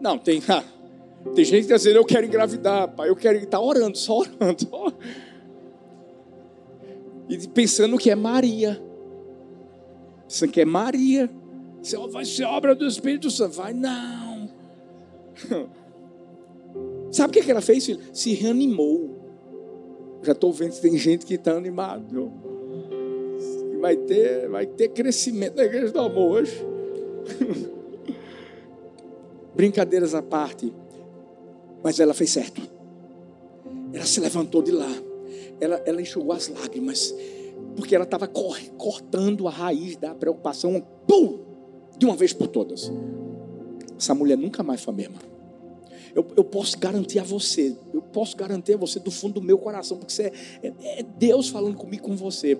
Não, 0.00 0.16
tem. 0.16 0.42
Ah, 0.48 0.64
tem 1.34 1.44
gente 1.44 1.66
que 1.66 1.72
está 1.72 1.76
dizendo, 1.76 1.96
eu 1.96 2.04
quero 2.04 2.24
engravidar, 2.24 2.88
pai, 2.94 3.08
eu 3.08 3.16
quero 3.16 3.36
estar 3.36 3.58
tá 3.58 3.60
orando, 3.60 3.98
só 3.98 4.20
orando. 4.20 4.66
E 7.28 7.48
pensando 7.48 7.98
que 7.98 8.08
é 8.08 8.14
Maria. 8.14 8.80
Você 10.28 10.46
quer 10.46 10.64
Maria? 10.64 11.28
Você 11.82 11.96
vai 11.96 12.24
ser 12.24 12.44
obra 12.44 12.72
do 12.74 12.86
Espírito 12.86 13.28
Santo? 13.28 13.56
Vai, 13.56 13.74
não. 13.74 14.48
Sabe 17.10 17.38
o 17.38 17.42
que 17.42 17.50
ela 17.50 17.60
fez, 17.60 17.84
filho? 17.84 18.00
Se 18.12 18.32
reanimou. 18.32 20.20
Já 20.22 20.32
estou 20.32 20.52
vendo 20.52 20.74
que 20.74 20.80
tem 20.80 20.96
gente 20.96 21.26
que 21.26 21.34
está 21.34 21.52
animado. 21.52 22.55
Vai 23.80 23.96
ter, 23.96 24.48
vai 24.48 24.66
ter 24.66 24.88
crescimento 24.88 25.56
na 25.56 25.64
igreja 25.64 25.92
do 25.92 26.00
amor 26.00 26.40
hoje. 26.40 26.64
Brincadeiras 29.54 30.14
à 30.14 30.22
parte. 30.22 30.72
Mas 31.82 32.00
ela 32.00 32.14
fez 32.14 32.30
certo. 32.30 32.60
Ela 33.92 34.04
se 34.04 34.20
levantou 34.20 34.62
de 34.62 34.72
lá. 34.72 34.92
Ela, 35.60 35.82
ela 35.86 36.02
enxugou 36.02 36.32
as 36.32 36.48
lágrimas 36.48 37.14
porque 37.76 37.94
ela 37.94 38.04
estava 38.04 38.26
cortando 38.26 39.46
a 39.46 39.50
raiz 39.50 39.96
da 39.96 40.14
preocupação, 40.14 40.80
pum, 41.06 41.40
de 41.98 42.06
uma 42.06 42.16
vez 42.16 42.32
por 42.32 42.48
todas. 42.48 42.90
Essa 43.98 44.14
mulher 44.14 44.36
nunca 44.36 44.62
mais 44.62 44.82
foi 44.82 44.94
a 44.94 44.96
mesma. 44.96 45.18
Eu, 46.14 46.26
eu, 46.34 46.44
posso 46.44 46.78
garantir 46.78 47.18
a 47.18 47.22
você, 47.22 47.76
eu 47.92 48.00
posso 48.00 48.36
garantir 48.36 48.72
a 48.72 48.76
você 48.78 48.98
do 48.98 49.10
fundo 49.10 49.34
do 49.34 49.42
meu 49.42 49.58
coração, 49.58 49.98
porque 49.98 50.22
é, 50.22 50.32
é, 50.62 51.00
é 51.00 51.02
Deus 51.02 51.48
falando 51.48 51.76
comigo 51.76 52.04
com 52.04 52.16
você. 52.16 52.58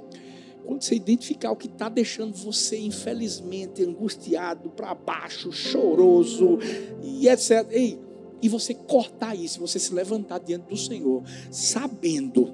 Quando 0.66 0.82
você 0.82 0.96
identificar 0.96 1.52
o 1.52 1.56
que 1.56 1.68
está 1.68 1.88
deixando 1.88 2.34
você, 2.34 2.78
infelizmente, 2.78 3.84
angustiado, 3.84 4.68
para 4.70 4.92
baixo, 4.94 5.52
choroso, 5.52 6.58
e 7.02 7.28
etc. 7.28 7.66
Ei, 7.70 8.00
e 8.42 8.48
você 8.48 8.74
cortar 8.74 9.34
isso, 9.36 9.60
você 9.60 9.78
se 9.78 9.94
levantar 9.94 10.40
diante 10.40 10.68
do 10.68 10.76
Senhor, 10.76 11.22
sabendo 11.50 12.52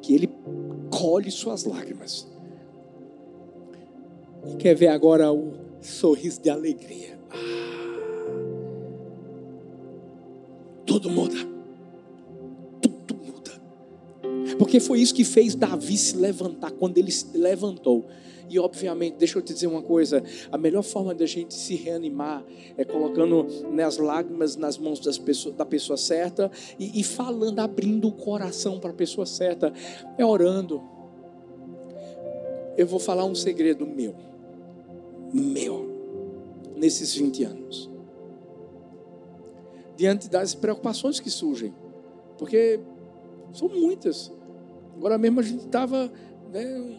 que 0.00 0.14
Ele 0.14 0.30
colhe 0.90 1.30
suas 1.30 1.64
lágrimas. 1.64 2.26
E 4.46 4.56
quer 4.56 4.74
ver 4.74 4.88
agora 4.88 5.32
o 5.32 5.54
sorriso 5.80 6.40
de 6.40 6.50
alegria. 6.50 7.18
Ah, 7.30 7.36
tudo 10.86 11.10
muda. 11.10 11.53
Porque 14.64 14.80
foi 14.80 14.98
isso 15.02 15.14
que 15.14 15.24
fez 15.24 15.54
Davi 15.54 15.94
se 15.94 16.16
levantar 16.16 16.70
quando 16.70 16.96
ele 16.96 17.12
se 17.12 17.36
levantou. 17.36 18.06
E 18.48 18.58
obviamente, 18.58 19.16
deixa 19.18 19.36
eu 19.36 19.42
te 19.42 19.52
dizer 19.52 19.66
uma 19.66 19.82
coisa: 19.82 20.24
a 20.50 20.56
melhor 20.56 20.82
forma 20.82 21.14
da 21.14 21.26
gente 21.26 21.52
se 21.52 21.74
reanimar 21.74 22.42
é 22.74 22.82
colocando 22.82 23.46
as 23.84 23.98
lágrimas 23.98 24.56
nas 24.56 24.78
mãos 24.78 25.00
das 25.00 25.20
da 25.54 25.66
pessoa 25.66 25.98
certa 25.98 26.50
e, 26.78 26.98
e 26.98 27.04
falando, 27.04 27.58
abrindo 27.58 28.08
o 28.08 28.12
coração 28.12 28.80
para 28.80 28.88
a 28.88 28.94
pessoa 28.94 29.26
certa, 29.26 29.70
é 30.16 30.24
orando. 30.24 30.82
Eu 32.74 32.86
vou 32.86 32.98
falar 32.98 33.26
um 33.26 33.34
segredo 33.34 33.86
meu, 33.86 34.14
meu, 35.30 36.72
nesses 36.74 37.14
20 37.14 37.44
anos, 37.44 37.90
diante 39.94 40.30
das 40.30 40.54
preocupações 40.54 41.20
que 41.20 41.28
surgem, 41.28 41.74
porque 42.38 42.80
são 43.52 43.68
muitas. 43.68 44.32
Agora 44.96 45.18
mesmo 45.18 45.40
a 45.40 45.42
gente 45.42 45.64
estava 45.66 46.10
né, 46.52 46.98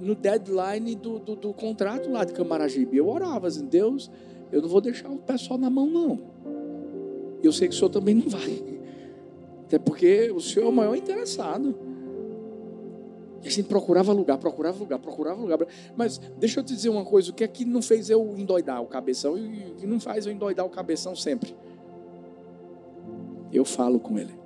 no 0.00 0.14
deadline 0.14 0.94
do, 0.94 1.18
do, 1.18 1.36
do, 1.36 1.52
contrato 1.52 2.10
lá 2.10 2.24
de 2.24 2.32
Camaragibe. 2.32 2.96
Eu 2.96 3.08
orava 3.08 3.46
assim, 3.46 3.66
Deus, 3.66 4.10
eu 4.50 4.62
não 4.62 4.68
vou 4.68 4.80
deixar 4.80 5.10
o 5.10 5.18
pessoal 5.18 5.58
na 5.58 5.70
mão, 5.70 5.86
não. 5.86 6.20
Eu 7.42 7.52
sei 7.52 7.68
que 7.68 7.74
o 7.74 7.78
senhor 7.78 7.90
também 7.90 8.14
não 8.14 8.28
vai. 8.28 8.62
Até 9.66 9.78
porque 9.78 10.30
o 10.30 10.40
senhor 10.40 10.66
é 10.66 10.68
o 10.68 10.72
maior 10.72 10.94
interessado. 10.94 11.74
E 13.42 13.48
a 13.48 13.50
gente 13.50 13.66
procurava 13.66 14.10
lugar, 14.12 14.38
procurava 14.38 14.78
lugar, 14.78 14.98
procurava 14.98 15.40
lugar. 15.40 15.58
Mas 15.94 16.18
deixa 16.38 16.60
eu 16.60 16.64
te 16.64 16.74
dizer 16.74 16.88
uma 16.88 17.04
coisa: 17.04 17.30
o 17.30 17.34
que 17.34 17.44
é 17.44 17.48
que 17.48 17.64
não 17.64 17.82
fez 17.82 18.08
eu 18.08 18.34
endoidar 18.38 18.82
o 18.82 18.86
cabeção 18.86 19.36
e 19.36 19.70
o 19.70 19.74
que 19.74 19.86
não 19.86 20.00
faz 20.00 20.24
eu 20.24 20.32
endoidar 20.32 20.64
o 20.64 20.70
cabeção 20.70 21.14
sempre? 21.14 21.54
Eu 23.52 23.64
falo 23.64 24.00
com 24.00 24.18
ele. 24.18 24.43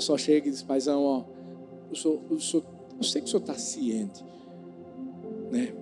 Só 0.00 0.16
chega 0.16 0.48
e 0.48 0.50
diz, 0.50 0.62
paizão, 0.62 1.02
ó, 1.02 1.24
eu, 1.90 1.94
sou, 1.94 2.22
eu, 2.30 2.38
sou, 2.38 2.64
eu 2.96 3.02
sei 3.02 3.20
que 3.20 3.28
o 3.28 3.30
senhor 3.30 3.40
está 3.40 3.54
ciente, 3.54 4.24
né? 5.50 5.74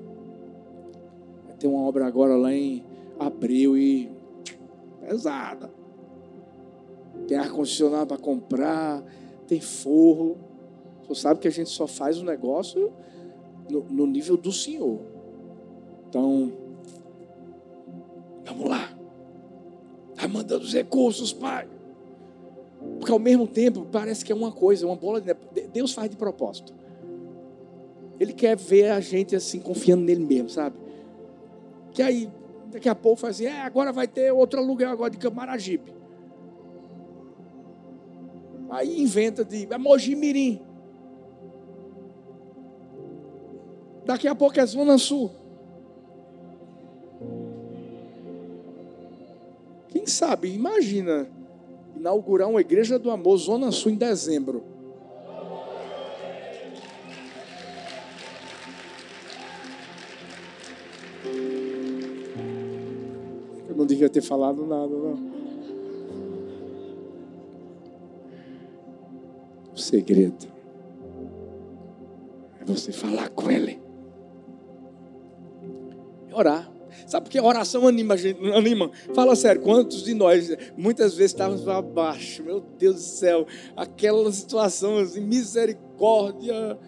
Tem 1.59 1.69
uma 1.69 1.83
obra 1.83 2.07
agora 2.07 2.37
lá 2.37 2.53
em 2.53 2.85
Abril 3.19 3.77
e 3.77 4.11
pesada. 5.01 5.71
Tem 7.27 7.37
ar-condicionado 7.37 8.07
para 8.07 8.19
comprar, 8.19 9.03
tem 9.47 9.61
forro. 9.61 10.37
Você 11.09 11.23
sabe 11.23 11.41
que 11.41 11.49
a 11.49 11.51
gente 11.51 11.71
só 11.71 11.87
faz 11.87 12.19
o 12.19 12.25
negócio 12.25 12.93
no, 13.69 13.83
no 13.85 14.07
nível 14.07 14.37
do 14.37 14.53
Senhor. 14.53 15.01
Então, 16.09 16.53
vamos 18.45 18.69
lá. 18.69 18.97
Está 20.13 20.29
mandando 20.29 20.65
os 20.65 20.73
recursos, 20.73 21.33
Pai. 21.33 21.69
Porque 22.99 23.13
ao 23.13 23.19
mesmo 23.19 23.47
tempo 23.47 23.87
parece 23.91 24.25
que 24.25 24.33
é 24.33 24.35
uma 24.35 24.51
coisa, 24.51 24.87
uma 24.87 24.97
bola 24.97 25.21
de 25.21 25.33
Deus 25.73 25.93
faz 25.93 26.11
de 26.11 26.17
propósito. 26.17 26.75
Ele 28.19 28.33
quer 28.33 28.57
ver 28.57 28.91
a 28.91 29.01
gente 29.01 29.37
assim, 29.37 29.61
confiando 29.61 30.03
nele 30.03 30.25
mesmo, 30.25 30.51
sabe? 30.51 30.77
Que 31.93 32.03
aí, 32.03 32.29
daqui 32.67 32.89
a 32.89 32.95
pouco 32.95 33.21
faz 33.21 33.37
assim, 33.37 33.47
é, 33.47 33.61
agora 33.61 33.93
vai 33.93 34.09
ter 34.09 34.33
outro 34.33 34.59
aluguel 34.59 34.91
agora 34.91 35.11
de 35.11 35.19
Camaragipe. 35.19 35.93
Aí 38.71 39.01
inventa 39.01 39.45
de 39.45 39.67
é 39.73 39.79
Mogi 39.79 40.15
Mirim. 40.17 40.61
Daqui 44.05 44.27
a 44.27 44.35
pouco 44.35 44.59
é 44.59 44.67
Zona 44.67 44.99
Sul. 44.99 45.31
Quem 49.89 50.07
sabe, 50.07 50.53
imagina 50.53 51.38
inaugurar 51.97 52.49
uma 52.49 52.61
igreja 52.61 52.99
do 52.99 53.11
amor, 53.11 53.37
Zona 53.37 53.71
Sul, 53.71 53.93
em 53.93 53.97
dezembro. 53.97 54.63
Eu 63.69 63.77
não 63.77 63.87
devia 63.87 64.09
ter 64.09 64.23
falado 64.23 64.67
nada, 64.67 64.89
não. 64.89 65.39
O 69.75 69.79
segredo 69.79 70.47
é 72.61 72.65
você 72.65 72.93
falar 72.93 73.29
com 73.31 73.51
Ele. 73.51 73.81
Orar. 76.33 76.78
Sabe 77.07 77.25
por 77.25 77.31
que 77.31 77.41
oração 77.41 77.87
anima, 77.87 78.15
anima? 78.55 78.91
Fala 79.15 79.35
sério, 79.37 79.63
quantos 79.63 80.03
de 80.03 80.15
nós 80.15 80.51
muitas 80.77 81.15
vezes 81.15 81.33
estávamos 81.33 81.63
para 81.63 81.81
baixo, 81.83 82.43
meu 82.43 82.61
Deus 82.61 82.97
do 82.97 83.03
céu, 83.03 83.47
aquela 83.77 84.31
situação 84.33 84.99
assim, 84.99 85.21
misericórdia, 85.21 86.79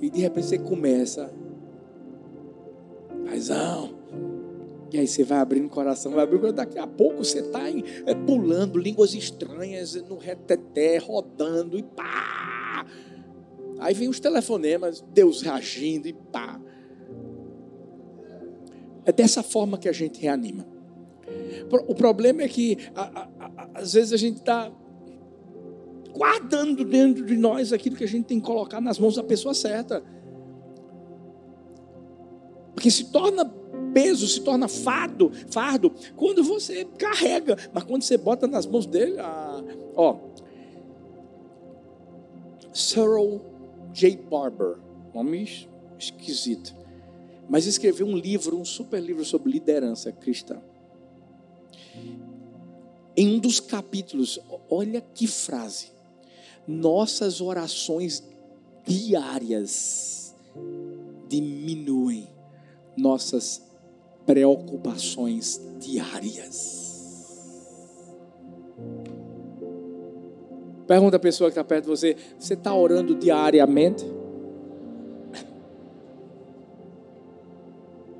e 0.00 0.10
de 0.10 0.20
repente 0.20 0.46
você 0.46 0.58
começa, 0.58 1.32
paizão, 3.24 3.94
e 4.94 4.98
aí 4.98 5.08
você 5.08 5.24
vai 5.24 5.38
abrindo 5.38 5.66
o 5.66 5.70
coração, 5.70 6.12
vai 6.12 6.22
abrindo, 6.22 6.52
daqui 6.52 6.78
a 6.78 6.86
pouco 6.86 7.24
você 7.24 7.40
está 7.40 7.68
é, 7.68 8.14
pulando 8.14 8.78
línguas 8.78 9.12
estranhas 9.12 9.94
no 9.94 10.16
reteté, 10.16 10.98
rodando 10.98 11.76
e 11.76 11.82
pá. 11.82 12.86
Aí 13.80 13.92
vem 13.92 14.08
os 14.08 14.20
telefonemas, 14.20 15.04
Deus 15.12 15.42
reagindo 15.42 16.06
e 16.06 16.12
pá. 16.12 16.60
É 19.06 19.12
dessa 19.12 19.42
forma 19.42 19.78
que 19.78 19.88
a 19.88 19.92
gente 19.92 20.20
reanima. 20.20 20.66
O 21.86 21.94
problema 21.94 22.42
é 22.42 22.48
que 22.48 22.78
a, 22.94 23.02
a, 23.02 23.28
a, 23.38 23.68
às 23.74 23.92
vezes 23.92 24.12
a 24.12 24.16
gente 24.16 24.38
está 24.38 24.70
guardando 26.12 26.84
dentro 26.84 27.24
de 27.24 27.36
nós 27.36 27.72
aquilo 27.72 27.96
que 27.96 28.04
a 28.04 28.08
gente 28.08 28.26
tem 28.26 28.40
que 28.40 28.46
colocar 28.46 28.80
nas 28.80 28.98
mãos 28.98 29.16
da 29.16 29.22
pessoa 29.22 29.54
certa. 29.54 30.02
Porque 32.74 32.90
se 32.90 33.06
torna 33.10 33.44
peso, 33.92 34.26
se 34.26 34.40
torna 34.40 34.68
fardo, 34.68 35.30
fardo 35.50 35.92
quando 36.16 36.42
você 36.42 36.84
carrega, 36.98 37.56
mas 37.72 37.84
quando 37.84 38.02
você 38.02 38.16
bota 38.16 38.46
nas 38.46 38.66
mãos 38.66 38.86
dele, 38.86 39.18
ah, 39.18 39.62
ó, 39.96 40.16
Cyril 42.72 43.40
J. 43.92 44.16
Barber, 44.28 44.76
nome 45.14 45.68
esquisito 45.98 46.83
mas 47.48 47.66
escreveu 47.66 48.06
um 48.06 48.16
livro, 48.16 48.58
um 48.58 48.64
super 48.64 49.00
livro 49.00 49.24
sobre 49.24 49.52
liderança 49.52 50.10
cristã. 50.12 50.60
Em 53.16 53.36
um 53.36 53.38
dos 53.38 53.60
capítulos, 53.60 54.40
olha 54.68 55.00
que 55.00 55.26
frase: 55.26 55.92
nossas 56.66 57.40
orações 57.40 58.22
diárias 58.84 60.34
diminuem 61.28 62.28
nossas 62.96 63.62
preocupações 64.26 65.60
diárias. 65.80 66.84
Pergunta 70.86 71.16
a 71.16 71.20
pessoa 71.20 71.50
que 71.50 71.52
está 71.52 71.64
perto 71.64 71.84
de 71.84 71.90
você: 71.90 72.16
você 72.38 72.54
está 72.54 72.74
orando 72.74 73.14
diariamente? 73.14 74.04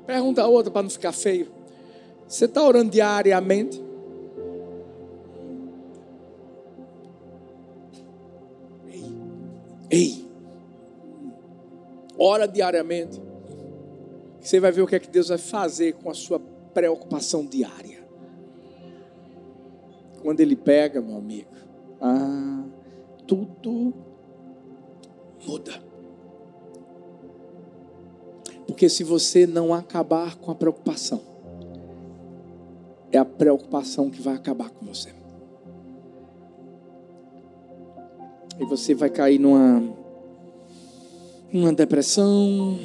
Pergunta 0.05 0.41
a 0.41 0.47
outra 0.47 0.71
para 0.71 0.83
não 0.83 0.89
ficar 0.89 1.11
feio. 1.11 1.51
Você 2.27 2.45
está 2.45 2.63
orando 2.63 2.91
diariamente? 2.91 3.83
Ei, 8.87 9.05
ei, 9.89 10.27
ora 12.17 12.47
diariamente. 12.47 13.21
Você 14.39 14.59
vai 14.59 14.71
ver 14.71 14.81
o 14.81 14.87
que 14.87 14.95
é 14.95 14.99
que 14.99 15.09
Deus 15.09 15.29
vai 15.29 15.37
fazer 15.37 15.93
com 15.93 16.09
a 16.09 16.13
sua 16.13 16.39
preocupação 16.73 17.45
diária. 17.45 18.05
Quando 20.21 20.39
Ele 20.39 20.55
pega, 20.55 21.01
meu 21.01 21.17
amigo, 21.17 21.49
ah, 22.01 22.63
tudo 23.25 23.93
muda. 25.47 25.84
Porque 28.67 28.89
se 28.89 29.03
você 29.03 29.45
não 29.45 29.73
acabar 29.73 30.35
com 30.37 30.51
a 30.51 30.55
preocupação, 30.55 31.21
é 33.11 33.17
a 33.17 33.25
preocupação 33.25 34.09
que 34.09 34.21
vai 34.21 34.35
acabar 34.35 34.69
com 34.69 34.85
você. 34.85 35.13
E 38.59 38.65
você 38.65 38.93
vai 38.93 39.09
cair 39.09 39.39
numa, 39.39 39.83
numa 41.51 41.73
depressão. 41.73 42.79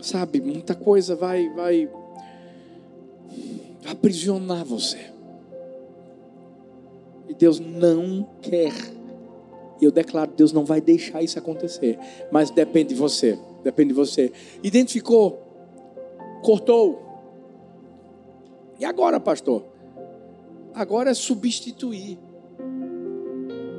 Sabe, 0.00 0.40
muita 0.40 0.74
coisa 0.74 1.14
vai, 1.14 1.48
vai 1.50 1.90
aprisionar 3.86 4.64
você. 4.64 5.10
E 7.28 7.34
Deus 7.34 7.58
não 7.58 8.28
quer 8.40 8.72
e 9.82 9.84
eu 9.84 9.90
declaro, 9.90 10.32
Deus 10.34 10.52
não 10.52 10.64
vai 10.64 10.80
deixar 10.80 11.22
isso 11.22 11.38
acontecer. 11.38 11.98
Mas 12.30 12.50
depende 12.50 12.90
de 12.90 12.94
você. 12.94 13.38
Depende 13.62 13.88
de 13.88 13.94
você. 13.94 14.32
Identificou. 14.62 15.42
Cortou. 16.42 17.02
E 18.78 18.84
agora, 18.84 19.20
pastor? 19.20 19.72
agora 20.74 21.10
é 21.10 21.14
substituir 21.14 22.18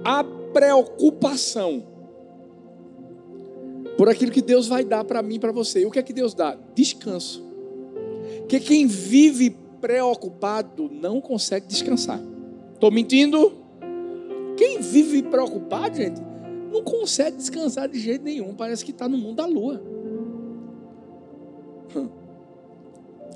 a 0.03 0.23
preocupação 0.23 1.83
por 3.97 4.09
aquilo 4.09 4.31
que 4.31 4.41
Deus 4.41 4.67
vai 4.67 4.83
dar 4.83 5.03
para 5.03 5.21
mim 5.21 5.39
para 5.39 5.51
você. 5.51 5.81
E 5.81 5.85
o 5.85 5.91
que 5.91 5.99
é 5.99 6.03
que 6.03 6.13
Deus 6.13 6.33
dá? 6.33 6.57
Descanso. 6.75 7.43
Que 8.47 8.59
quem 8.59 8.87
vive 8.87 9.57
preocupado 9.79 10.89
não 10.91 11.21
consegue 11.21 11.67
descansar. 11.67 12.21
Estou 12.73 12.91
mentindo? 12.91 13.62
Quem 14.57 14.79
vive 14.79 15.23
preocupado, 15.23 15.97
gente, 15.97 16.21
não 16.71 16.83
consegue 16.83 17.37
descansar 17.37 17.87
de 17.87 17.99
jeito 17.99 18.23
nenhum. 18.23 18.53
Parece 18.53 18.83
que 18.83 18.91
está 18.91 19.07
no 19.07 19.17
mundo 19.17 19.35
da 19.35 19.45
lua. 19.45 19.81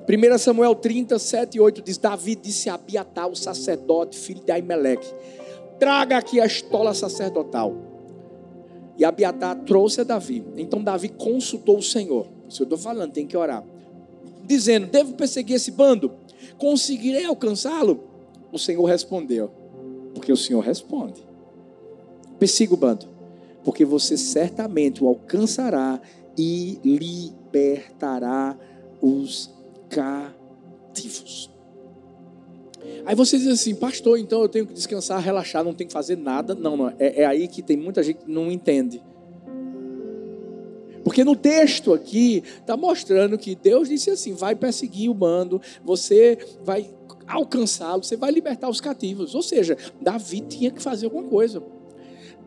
1 0.07 0.37
Samuel 0.37 0.73
30, 0.73 1.19
7 1.19 1.55
e 1.57 1.59
8 1.59 1.81
diz: 1.81 1.97
Davi 1.97 2.35
disse 2.35 2.69
a 2.69 2.75
Abiatar, 2.75 3.27
o 3.27 3.35
sacerdote, 3.35 4.17
filho 4.17 4.41
de 4.41 4.51
Aimeleque: 4.51 5.07
Traga 5.77 6.17
aqui 6.17 6.39
a 6.39 6.45
estola 6.45 6.93
sacerdotal. 6.93 7.75
E 8.97 9.05
Abiatar 9.05 9.55
trouxe 9.65 10.01
a 10.01 10.03
Davi. 10.03 10.43
Então 10.55 10.81
Davi 10.81 11.09
consultou 11.09 11.77
o 11.77 11.83
Senhor. 11.83 12.27
Isso 12.49 12.63
eu 12.63 12.65
estou 12.65 12.77
falando, 12.77 13.11
tem 13.11 13.27
que 13.27 13.35
orar. 13.35 13.63
Dizendo: 14.45 14.87
Devo 14.87 15.13
perseguir 15.13 15.57
esse 15.57 15.71
bando? 15.71 16.13
Conseguirei 16.57 17.25
alcançá-lo? 17.25 18.03
O 18.51 18.57
Senhor 18.57 18.85
respondeu: 18.85 19.51
Porque 20.27 20.33
o 20.33 20.35
Senhor 20.35 20.59
responde. 20.59 21.25
Persiga 22.37 22.73
o 22.73 22.77
bando, 22.77 23.05
porque 23.63 23.85
você 23.85 24.17
certamente 24.17 25.01
o 25.01 25.07
alcançará 25.07 26.01
e 26.37 26.81
libertará 26.83 28.57
os 29.01 29.49
cativos. 29.89 31.49
Aí 33.05 33.15
você 33.15 33.37
diz 33.37 33.47
assim, 33.47 33.73
pastor, 33.73 34.19
então 34.19 34.41
eu 34.41 34.49
tenho 34.49 34.67
que 34.67 34.73
descansar, 34.73 35.21
relaxar, 35.21 35.63
não 35.63 35.73
tenho 35.73 35.87
que 35.87 35.93
fazer 35.93 36.17
nada. 36.17 36.53
Não, 36.53 36.75
não. 36.75 36.89
É, 36.99 37.21
é 37.21 37.25
aí 37.25 37.47
que 37.47 37.61
tem 37.61 37.77
muita 37.77 38.03
gente 38.03 38.25
que 38.25 38.29
não 38.29 38.51
entende. 38.51 39.01
Porque 41.05 41.23
no 41.23 41.37
texto 41.37 41.93
aqui 41.93 42.43
está 42.59 42.75
mostrando 42.75 43.37
que 43.37 43.55
Deus 43.55 43.87
disse 43.87 44.09
assim: 44.09 44.33
vai 44.33 44.55
perseguir 44.55 45.09
o 45.09 45.13
bando, 45.13 45.61
você 45.85 46.37
vai 46.65 46.96
alcançá-lo, 47.27 48.03
você 48.03 48.15
vai 48.15 48.31
libertar 48.31 48.69
os 48.69 48.79
cativos. 48.79 49.35
Ou 49.35 49.41
seja, 49.41 49.77
Davi 50.01 50.41
tinha 50.41 50.71
que 50.71 50.81
fazer 50.81 51.05
alguma 51.05 51.23
coisa 51.23 51.61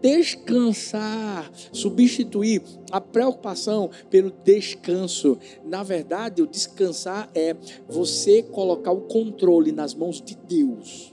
descansar, 0.01 1.51
substituir 1.73 2.63
a 2.91 3.01
preocupação 3.01 3.91
pelo 4.09 4.31
descanso. 4.45 5.39
Na 5.65 5.83
verdade, 5.83 6.43
o 6.43 6.47
descansar 6.47 7.31
é 7.35 7.55
você 7.89 8.43
colocar 8.43 8.93
o 8.93 9.03
controle 9.03 9.73
nas 9.73 9.95
mãos 9.95 10.21
de 10.21 10.35
Deus. 10.37 11.13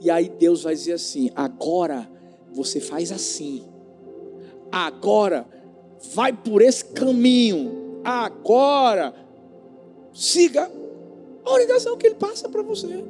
E 0.00 0.10
aí 0.10 0.28
Deus 0.28 0.62
vai 0.62 0.74
dizer 0.74 0.92
assim: 0.92 1.30
agora 1.34 2.08
você 2.52 2.78
faz 2.78 3.10
assim, 3.10 3.64
agora 4.70 5.46
vai 6.14 6.32
por 6.32 6.60
esse 6.60 6.84
caminho, 6.84 8.00
agora 8.04 9.14
siga 10.12 10.70
a 11.44 11.52
orientação 11.52 11.96
que 11.96 12.06
Ele 12.06 12.14
passa 12.14 12.48
para 12.48 12.62
você. 12.62 13.04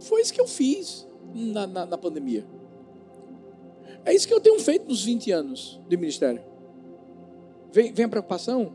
Foi 0.00 0.20
isso 0.20 0.32
que 0.32 0.40
eu 0.40 0.46
fiz 0.46 1.06
na, 1.34 1.66
na, 1.66 1.86
na 1.86 1.98
pandemia. 1.98 2.44
É 4.04 4.14
isso 4.14 4.26
que 4.26 4.32
eu 4.34 4.40
tenho 4.40 4.58
feito 4.58 4.88
nos 4.88 5.04
20 5.04 5.30
anos 5.32 5.80
de 5.88 5.96
ministério. 5.96 6.42
Vem, 7.72 7.92
vem 7.92 8.06
a 8.06 8.08
preocupação, 8.08 8.72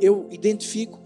eu 0.00 0.26
identifico, 0.30 0.98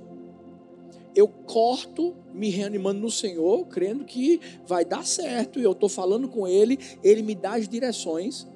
eu 1.14 1.28
corto, 1.28 2.16
me 2.32 2.48
reanimando 2.48 3.00
no 3.00 3.10
Senhor, 3.10 3.66
crendo 3.66 4.04
que 4.04 4.40
vai 4.66 4.84
dar 4.84 5.04
certo. 5.04 5.60
Eu 5.60 5.72
estou 5.72 5.88
falando 5.88 6.28
com 6.28 6.48
Ele, 6.48 6.78
Ele 7.02 7.22
me 7.22 7.34
dá 7.34 7.56
as 7.56 7.68
direções 7.68 8.48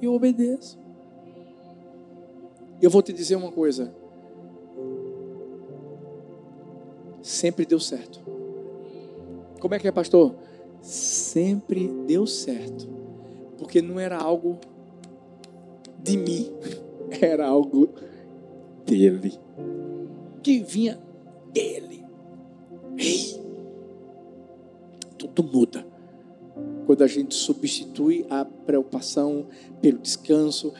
e 0.00 0.04
eu 0.04 0.12
obedeço. 0.12 0.83
Eu 2.80 2.90
vou 2.90 3.02
te 3.02 3.12
dizer 3.12 3.36
uma 3.36 3.52
coisa: 3.52 3.94
sempre 7.22 7.64
deu 7.64 7.80
certo. 7.80 8.20
Como 9.60 9.74
é 9.74 9.78
que 9.78 9.88
é, 9.88 9.92
pastor? 9.92 10.34
Sempre 10.80 11.88
deu 12.06 12.26
certo. 12.26 12.86
Porque 13.56 13.80
não 13.80 13.98
era 13.98 14.18
algo 14.18 14.58
de 15.98 16.18
mim, 16.18 16.50
era 17.20 17.46
algo 17.46 17.88
dele. 18.84 19.32
Que 20.42 20.58
vinha 20.60 21.00
dele. 21.52 22.04
Ei! 22.98 23.42
Tudo 25.16 25.42
muda. 25.42 25.86
Quando 26.84 27.02
a 27.02 27.06
gente 27.06 27.34
substitui 27.34 28.26
a 28.28 28.44
preocupação 28.44 29.46
pelo 29.80 29.98
descanso, 29.98 30.74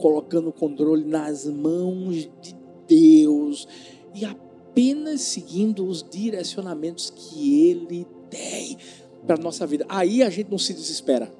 colocando 0.00 0.48
o 0.48 0.52
controle 0.52 1.04
nas 1.04 1.44
mãos 1.46 2.28
de 2.40 2.56
Deus 2.88 3.68
e 4.14 4.24
apenas 4.24 5.20
seguindo 5.20 5.86
os 5.86 6.02
direcionamentos 6.02 7.10
que 7.10 7.68
Ele 7.68 8.06
tem 8.30 8.78
para 9.26 9.36
nossa 9.36 9.66
vida. 9.66 9.84
Aí 9.88 10.22
a 10.22 10.30
gente 10.30 10.50
não 10.50 10.58
se 10.58 10.72
desespera. 10.72 11.30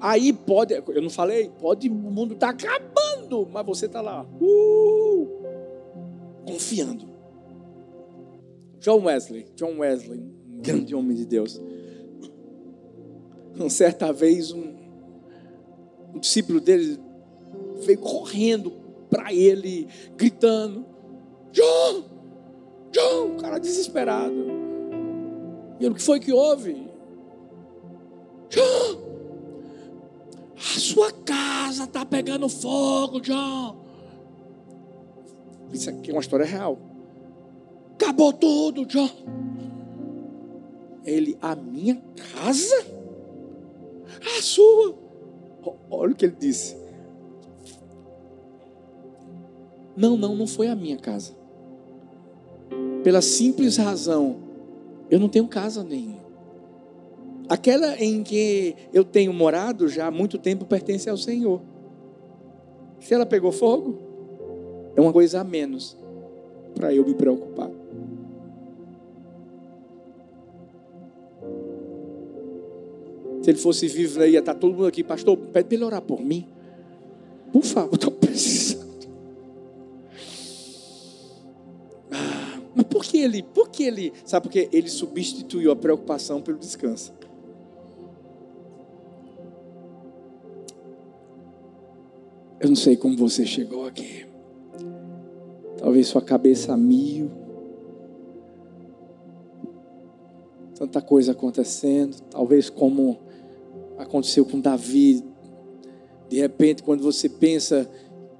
Aí 0.00 0.32
pode, 0.32 0.74
eu 0.74 1.02
não 1.02 1.10
falei, 1.10 1.50
pode, 1.60 1.88
o 1.88 1.94
mundo 1.94 2.34
está 2.34 2.48
acabando, 2.50 3.46
mas 3.52 3.66
você 3.66 3.86
está 3.86 4.00
lá, 4.00 4.26
uh, 4.40 5.28
confiando. 6.46 7.06
John 8.80 9.04
Wesley, 9.04 9.46
John 9.54 9.78
Wesley, 9.78 10.18
um 10.18 10.60
grande 10.60 10.94
homem 10.94 11.16
de 11.16 11.26
Deus. 11.26 11.60
Uma 13.54 13.70
certa 13.70 14.12
vez, 14.12 14.50
um, 14.50 14.74
um 16.14 16.18
discípulo 16.18 16.60
dele 16.60 16.98
veio 17.82 17.98
correndo 17.98 18.72
para 19.10 19.32
ele, 19.32 19.88
gritando: 20.16 20.86
John, 21.52 22.04
John, 22.90 23.36
cara 23.38 23.58
desesperado. 23.58 24.34
E 25.78 25.86
o 25.86 25.94
que 25.94 26.02
foi 26.02 26.20
que 26.20 26.32
houve? 26.32 26.90
John, 28.48 29.00
a 30.56 30.78
sua 30.78 31.12
casa 31.12 31.84
está 31.84 32.04
pegando 32.04 32.48
fogo, 32.48 33.20
John. 33.20 33.82
Isso 35.72 35.90
aqui 35.90 36.10
é 36.10 36.14
uma 36.14 36.20
história 36.20 36.44
real. 36.44 36.78
Acabou 37.94 38.32
tudo, 38.32 38.84
John. 38.86 39.08
Ele, 41.04 41.36
a 41.40 41.56
minha 41.56 42.00
casa? 42.32 42.86
A 44.38 44.42
sua? 44.42 44.94
Olha 45.90 46.12
o 46.12 46.14
que 46.14 46.26
ele 46.26 46.36
disse. 46.38 46.81
Não, 49.96 50.16
não, 50.16 50.34
não 50.34 50.46
foi 50.46 50.68
a 50.68 50.76
minha 50.76 50.96
casa. 50.96 51.32
Pela 53.02 53.20
simples 53.20 53.76
razão 53.76 54.36
eu 55.10 55.20
não 55.20 55.28
tenho 55.28 55.46
casa 55.46 55.84
nenhuma. 55.84 56.22
Aquela 57.48 57.96
em 58.02 58.22
que 58.22 58.74
eu 58.92 59.04
tenho 59.04 59.32
morado 59.32 59.88
já 59.88 60.06
há 60.06 60.10
muito 60.10 60.38
tempo 60.38 60.64
pertence 60.64 61.10
ao 61.10 61.16
Senhor. 61.16 61.60
Se 62.98 63.12
ela 63.12 63.26
pegou 63.26 63.52
fogo, 63.52 63.98
é 64.96 65.00
uma 65.00 65.12
coisa 65.12 65.40
a 65.40 65.44
menos 65.44 65.96
para 66.74 66.94
eu 66.94 67.04
me 67.04 67.14
preocupar. 67.14 67.70
Se 73.42 73.50
ele 73.50 73.58
fosse 73.58 73.88
vivo, 73.88 74.24
ia 74.24 74.38
estar 74.38 74.54
todo 74.54 74.72
mundo 74.72 74.86
aqui, 74.86 75.02
pastor, 75.02 75.36
pede 75.36 75.66
para 75.66 75.74
ele 75.74 75.84
orar 75.84 76.00
por 76.00 76.20
mim. 76.22 76.46
Por 77.52 77.64
favor, 77.64 77.98
ele? 83.22 83.42
Por 83.42 83.70
que 83.70 83.84
ele? 83.84 84.12
Sabe 84.24 84.44
por 84.44 84.52
quê? 84.52 84.68
Ele 84.72 84.88
substituiu 84.88 85.70
a 85.70 85.76
preocupação 85.76 86.40
pelo 86.40 86.58
descanso. 86.58 87.12
Eu 92.60 92.68
não 92.68 92.76
sei 92.76 92.96
como 92.96 93.16
você 93.16 93.44
chegou 93.44 93.86
aqui. 93.86 94.24
Talvez 95.78 96.06
sua 96.06 96.22
cabeça 96.22 96.76
mil. 96.76 97.28
Tanta 100.76 101.02
coisa 101.02 101.32
acontecendo. 101.32 102.20
Talvez 102.30 102.70
como 102.70 103.18
aconteceu 103.98 104.44
com 104.44 104.60
Davi. 104.60 105.24
De 106.28 106.38
repente, 106.38 106.84
quando 106.84 107.02
você 107.02 107.28
pensa 107.28 107.90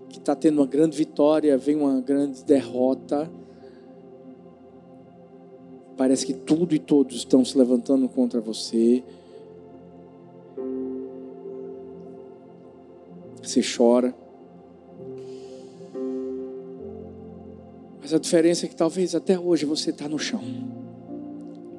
que 0.08 0.18
está 0.18 0.36
tendo 0.36 0.60
uma 0.60 0.66
grande 0.68 0.96
vitória, 0.96 1.58
vem 1.58 1.74
uma 1.74 2.00
grande 2.00 2.44
derrota. 2.44 3.28
Parece 6.02 6.26
que 6.26 6.34
tudo 6.34 6.74
e 6.74 6.80
todos 6.80 7.14
estão 7.14 7.44
se 7.44 7.56
levantando 7.56 8.08
contra 8.08 8.40
você. 8.40 9.04
Você 13.40 13.60
chora. 13.62 14.12
Mas 18.00 18.12
a 18.12 18.18
diferença 18.18 18.66
é 18.66 18.68
que 18.68 18.74
talvez 18.74 19.14
até 19.14 19.38
hoje 19.38 19.64
você 19.64 19.90
está 19.90 20.08
no 20.08 20.18
chão. 20.18 20.42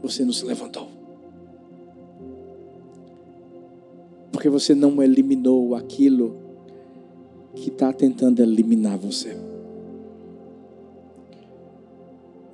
Você 0.02 0.24
não 0.24 0.32
se 0.32 0.46
levantou. 0.46 0.88
Porque 4.32 4.48
você 4.48 4.74
não 4.74 5.04
eliminou 5.04 5.76
aquilo 5.76 6.38
que 7.54 7.68
está 7.68 7.92
tentando 7.92 8.42
eliminar 8.42 8.98
você. 8.98 9.36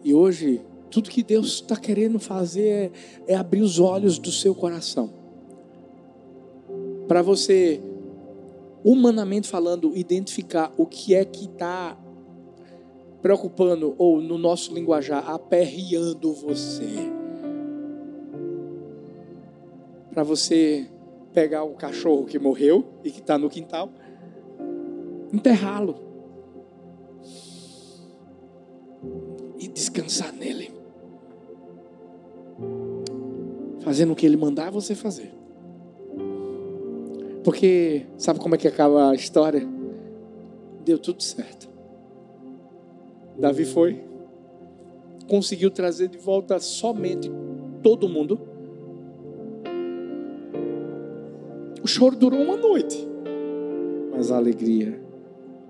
E 0.03 0.15
hoje, 0.15 0.63
tudo 0.89 1.09
que 1.09 1.23
Deus 1.23 1.55
está 1.55 1.75
querendo 1.75 2.19
fazer 2.19 2.91
é, 3.27 3.33
é 3.33 3.35
abrir 3.35 3.61
os 3.61 3.79
olhos 3.79 4.17
do 4.17 4.31
seu 4.31 4.55
coração. 4.55 5.11
Para 7.07 7.21
você, 7.21 7.81
humanamente 8.83 9.47
falando, 9.47 9.95
identificar 9.95 10.71
o 10.77 10.85
que 10.85 11.15
é 11.15 11.25
que 11.25 11.45
está 11.45 11.97
preocupando, 13.21 13.95
ou 13.97 14.21
no 14.21 14.37
nosso 14.37 14.73
linguajar, 14.73 15.29
aperreando 15.29 16.33
você. 16.33 16.87
Para 20.11 20.23
você 20.23 20.87
pegar 21.33 21.63
o 21.63 21.73
cachorro 21.75 22.25
que 22.25 22.39
morreu 22.39 22.85
e 23.03 23.11
que 23.11 23.19
está 23.19 23.37
no 23.37 23.49
quintal, 23.49 23.91
enterrá-lo 25.31 25.95
e 29.59 29.67
descansar 29.67 30.33
nele, 30.33 30.58
fazendo 33.89 34.13
o 34.13 34.15
que 34.15 34.23
ele 34.23 34.37
mandar 34.37 34.69
você 34.69 34.93
fazer. 34.93 35.33
Porque 37.43 38.05
sabe 38.19 38.39
como 38.39 38.53
é 38.53 38.57
que 38.59 38.67
acaba 38.67 39.09
a 39.09 39.15
história? 39.15 39.67
Deu 40.85 40.99
tudo 40.99 41.23
certo. 41.23 41.67
Davi 43.35 43.65
foi, 43.65 44.03
conseguiu 45.27 45.71
trazer 45.71 46.07
de 46.07 46.19
volta 46.19 46.59
somente 46.59 47.31
todo 47.81 48.07
mundo. 48.07 48.39
O 51.81 51.87
choro 51.87 52.15
durou 52.15 52.43
uma 52.43 52.57
noite, 52.57 53.07
mas 54.11 54.29
a 54.29 54.37
alegria 54.37 55.01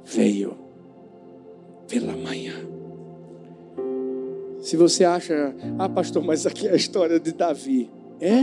veio 0.04 0.58
pela 1.88 2.18
manhã. 2.18 2.56
Se 4.60 4.76
você 4.76 5.06
acha, 5.06 5.56
ah, 5.78 5.88
pastor, 5.88 6.22
mas 6.22 6.46
aqui 6.46 6.68
é 6.68 6.74
a 6.74 6.76
história 6.76 7.18
de 7.18 7.32
Davi. 7.32 7.90
É, 8.20 8.42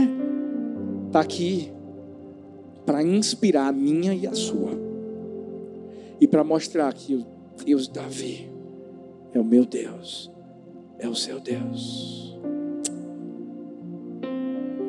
está 1.07 1.19
aqui 1.19 1.71
para 2.85 3.03
inspirar 3.03 3.67
a 3.67 3.71
minha 3.71 4.13
e 4.13 4.25
a 4.25 4.33
sua. 4.33 4.71
E 6.19 6.27
para 6.27 6.43
mostrar 6.43 6.93
que 6.93 7.15
o 7.15 7.25
Deus 7.63 7.87
Davi 7.87 8.49
é 9.33 9.39
o 9.39 9.43
meu 9.43 9.65
Deus, 9.65 10.31
é 10.97 11.07
o 11.07 11.15
seu 11.15 11.39
Deus. 11.39 12.37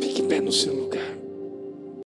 Fique 0.01 0.23
em 0.23 0.29
pé 0.29 0.41
no 0.41 0.53
seu 0.53 0.75
lugar. 0.75 1.08